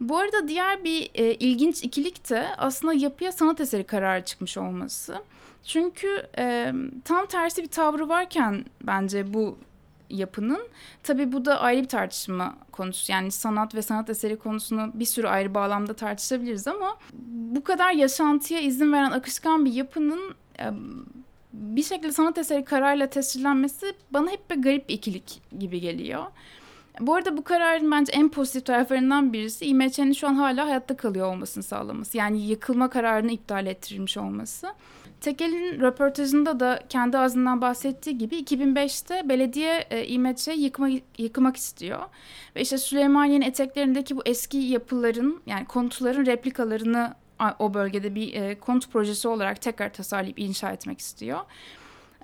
Bu 0.00 0.18
arada 0.18 0.48
diğer 0.48 0.84
bir 0.84 1.10
e, 1.14 1.34
ilginç 1.34 1.84
ikilik 1.84 2.30
de 2.30 2.46
aslında 2.58 2.92
yapıya 2.92 3.32
sanat 3.32 3.60
eseri 3.60 3.84
kararı 3.84 4.24
çıkmış 4.24 4.58
olması. 4.58 5.16
Çünkü 5.64 6.26
e, 6.38 6.72
tam 7.04 7.26
tersi 7.26 7.62
bir 7.62 7.68
tavrı 7.68 8.08
varken 8.08 8.64
bence 8.82 9.34
bu 9.34 9.58
yapının. 10.10 10.68
Tabii 11.02 11.32
bu 11.32 11.44
da 11.44 11.60
ayrı 11.60 11.82
bir 11.82 11.88
tartışma 11.88 12.56
konusu. 12.72 13.12
Yani 13.12 13.30
sanat 13.30 13.74
ve 13.74 13.82
sanat 13.82 14.10
eseri 14.10 14.38
konusunu 14.38 14.90
bir 14.94 15.04
sürü 15.04 15.26
ayrı 15.26 15.54
bağlamda 15.54 15.94
tartışabiliriz 15.94 16.66
ama 16.68 16.98
bu 17.28 17.64
kadar 17.64 17.92
yaşantıya 17.92 18.60
izin 18.60 18.92
veren 18.92 19.10
akışkan 19.10 19.64
bir 19.64 19.72
yapının 19.72 20.34
bir 21.52 21.82
şekilde 21.82 22.12
sanat 22.12 22.38
eseri 22.38 22.64
kararıyla 22.64 23.06
tescillenmesi 23.06 23.94
bana 24.10 24.30
hep 24.30 24.50
bir 24.50 24.62
garip 24.62 24.88
bir 24.88 24.94
ikilik 24.94 25.40
gibi 25.58 25.80
geliyor. 25.80 26.24
Bu 27.00 27.14
arada 27.14 27.36
bu 27.36 27.44
kararın 27.44 27.90
bence 27.90 28.12
en 28.12 28.28
pozitif 28.28 28.66
taraflarından 28.66 29.32
birisi 29.32 29.66
İMÇ'nin 29.66 30.12
şu 30.12 30.28
an 30.28 30.34
hala 30.34 30.66
hayatta 30.66 30.96
kalıyor 30.96 31.32
olmasını 31.32 31.62
sağlaması. 31.62 32.16
Yani 32.18 32.46
yıkılma 32.46 32.90
kararını 32.90 33.32
iptal 33.32 33.66
ettirilmiş 33.66 34.16
olması. 34.16 34.74
Tekel'in 35.20 35.80
röportajında 35.80 36.60
da 36.60 36.80
kendi 36.88 37.18
ağzından 37.18 37.60
bahsettiği 37.60 38.18
gibi 38.18 38.36
2005'te 38.36 39.28
belediye 39.28 39.86
e, 39.90 40.06
İMEÇ'e 40.06 40.52
yıkma, 40.52 40.88
yıkmak 41.18 41.56
istiyor. 41.56 42.00
Ve 42.56 42.60
işte 42.60 42.78
Süleymaniye'nin 42.78 43.46
eteklerindeki 43.46 44.16
bu 44.16 44.22
eski 44.26 44.58
yapıların 44.58 45.42
yani 45.46 45.64
konutların 45.64 46.26
replikalarını 46.26 47.14
o 47.58 47.74
bölgede 47.74 48.14
bir 48.14 48.34
e, 48.34 48.58
konut 48.58 48.92
projesi 48.92 49.28
olarak 49.28 49.62
tekrar 49.62 49.92
tasarlayıp 49.92 50.38
inşa 50.38 50.70
etmek 50.70 50.98
istiyor. 50.98 51.38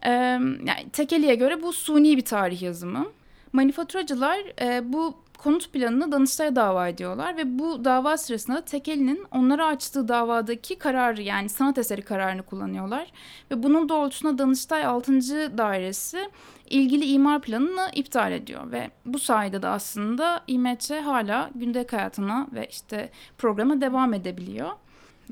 E, 0.03 0.11
yani 0.11 0.91
Tekeli'ye 0.93 1.35
göre 1.35 1.63
bu 1.63 1.73
suni 1.73 2.17
bir 2.17 2.25
tarih 2.25 2.63
yazımı. 2.63 3.07
Manifaturacılar 3.53 4.39
e, 4.63 4.93
bu 4.93 5.15
konut 5.39 5.73
planını 5.73 6.13
Danıştay'a 6.13 6.57
dava 6.57 6.89
ediyorlar 6.89 7.37
ve 7.37 7.59
bu 7.59 7.85
dava 7.85 8.17
sırasında 8.17 8.61
Tekeli'nin 8.61 9.25
onlara 9.31 9.67
açtığı 9.67 10.09
davadaki 10.09 10.79
kararı 10.79 11.23
yani 11.23 11.49
sanat 11.49 11.79
eseri 11.79 12.03
kararını 12.03 12.43
kullanıyorlar. 12.43 13.13
Ve 13.51 13.63
bunun 13.63 13.89
doğrultusunda 13.89 14.39
Danıştay 14.39 14.85
6. 14.85 15.13
Dairesi 15.59 16.31
ilgili 16.71 17.05
imar 17.05 17.43
planını 17.43 17.91
iptal 17.95 18.33
ediyor 18.33 18.73
ve 18.73 18.91
bu 19.05 19.19
sayede 19.19 19.63
de 19.63 19.69
aslında 19.69 20.45
İMÇ 20.47 20.91
hala 20.91 21.51
gündelik 21.55 21.93
hayatına 21.93 22.47
ve 22.53 22.69
işte 22.71 23.11
programa 23.39 23.81
devam 23.81 24.15
edebiliyor. 24.15 24.71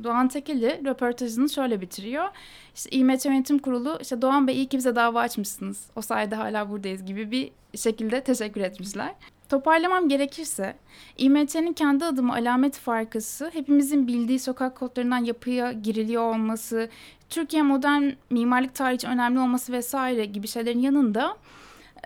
Doğan 0.04 0.28
Tekeli 0.28 0.80
röportajını 0.84 1.50
şöyle 1.50 1.80
bitiriyor. 1.80 2.28
İşte 2.74 2.90
İMÇ 2.90 3.26
Yönetim 3.26 3.58
Kurulu 3.58 3.98
işte 4.00 4.22
Doğan 4.22 4.46
Bey 4.46 4.56
iyi 4.56 4.66
ki 4.66 4.76
bize 4.76 4.96
dava 4.96 5.20
açmışsınız. 5.20 5.86
O 5.96 6.00
sayede 6.02 6.34
hala 6.34 6.70
buradayız 6.70 7.04
gibi 7.04 7.30
bir 7.30 7.50
şekilde 7.78 8.20
teşekkür 8.20 8.60
etmişler. 8.60 9.14
Toparlamam 9.54 10.08
gerekirse 10.08 10.76
İMÇ'nin 11.18 11.72
kendi 11.72 12.04
adımı 12.04 12.32
alamet 12.32 12.78
farkısı 12.78 13.50
hepimizin 13.52 14.06
bildiği 14.06 14.38
sokak 14.38 14.76
kodlarından 14.76 15.24
yapıya 15.24 15.72
giriliyor 15.72 16.22
olması, 16.22 16.88
Türkiye 17.28 17.62
modern 17.62 18.02
mimarlık 18.30 18.74
tarihi 18.74 19.06
önemli 19.06 19.38
olması 19.38 19.72
vesaire 19.72 20.24
gibi 20.24 20.48
şeylerin 20.48 20.78
yanında 20.78 21.36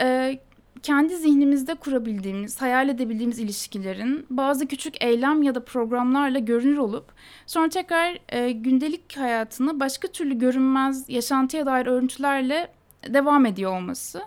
e, 0.00 0.38
kendi 0.82 1.16
zihnimizde 1.16 1.74
kurabildiğimiz, 1.74 2.60
hayal 2.60 2.88
edebildiğimiz 2.88 3.38
ilişkilerin 3.38 4.26
bazı 4.30 4.66
küçük 4.66 5.04
eylem 5.04 5.42
ya 5.42 5.54
da 5.54 5.64
programlarla 5.64 6.38
görünür 6.38 6.78
olup 6.78 7.12
sonra 7.46 7.68
tekrar 7.68 8.18
e, 8.28 8.50
gündelik 8.52 9.16
hayatını 9.16 9.80
başka 9.80 10.08
türlü 10.08 10.38
görünmez 10.38 11.08
yaşantıya 11.08 11.66
dair 11.66 11.86
örüntülerle 11.86 12.68
devam 13.08 13.46
ediyor 13.46 13.76
olması. 13.76 14.22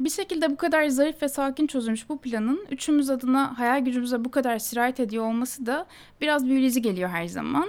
Bir 0.00 0.10
şekilde 0.10 0.50
bu 0.50 0.56
kadar 0.56 0.86
zarif 0.86 1.22
ve 1.22 1.28
sakin 1.28 1.66
çözülmüş 1.66 2.08
bu 2.08 2.18
planın 2.18 2.66
üçümüz 2.70 3.10
adına 3.10 3.58
hayal 3.58 3.84
gücümüze 3.84 4.24
bu 4.24 4.30
kadar 4.30 4.58
sirayet 4.58 5.00
ediyor 5.00 5.24
olması 5.24 5.66
da 5.66 5.86
biraz 6.20 6.46
büyüleyici 6.46 6.82
geliyor 6.82 7.08
her 7.08 7.26
zaman. 7.26 7.68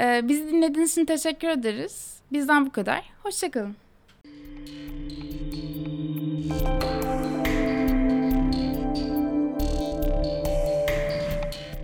Ee, 0.00 0.20
bizi 0.28 0.48
dinlediğiniz 0.48 0.92
için 0.92 1.04
teşekkür 1.04 1.48
ederiz. 1.48 2.14
Bizden 2.32 2.66
bu 2.66 2.72
kadar. 2.72 3.04
Hoşçakalın. 3.22 3.76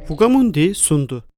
Fugamundi 0.09 0.75
sundu. 0.75 1.30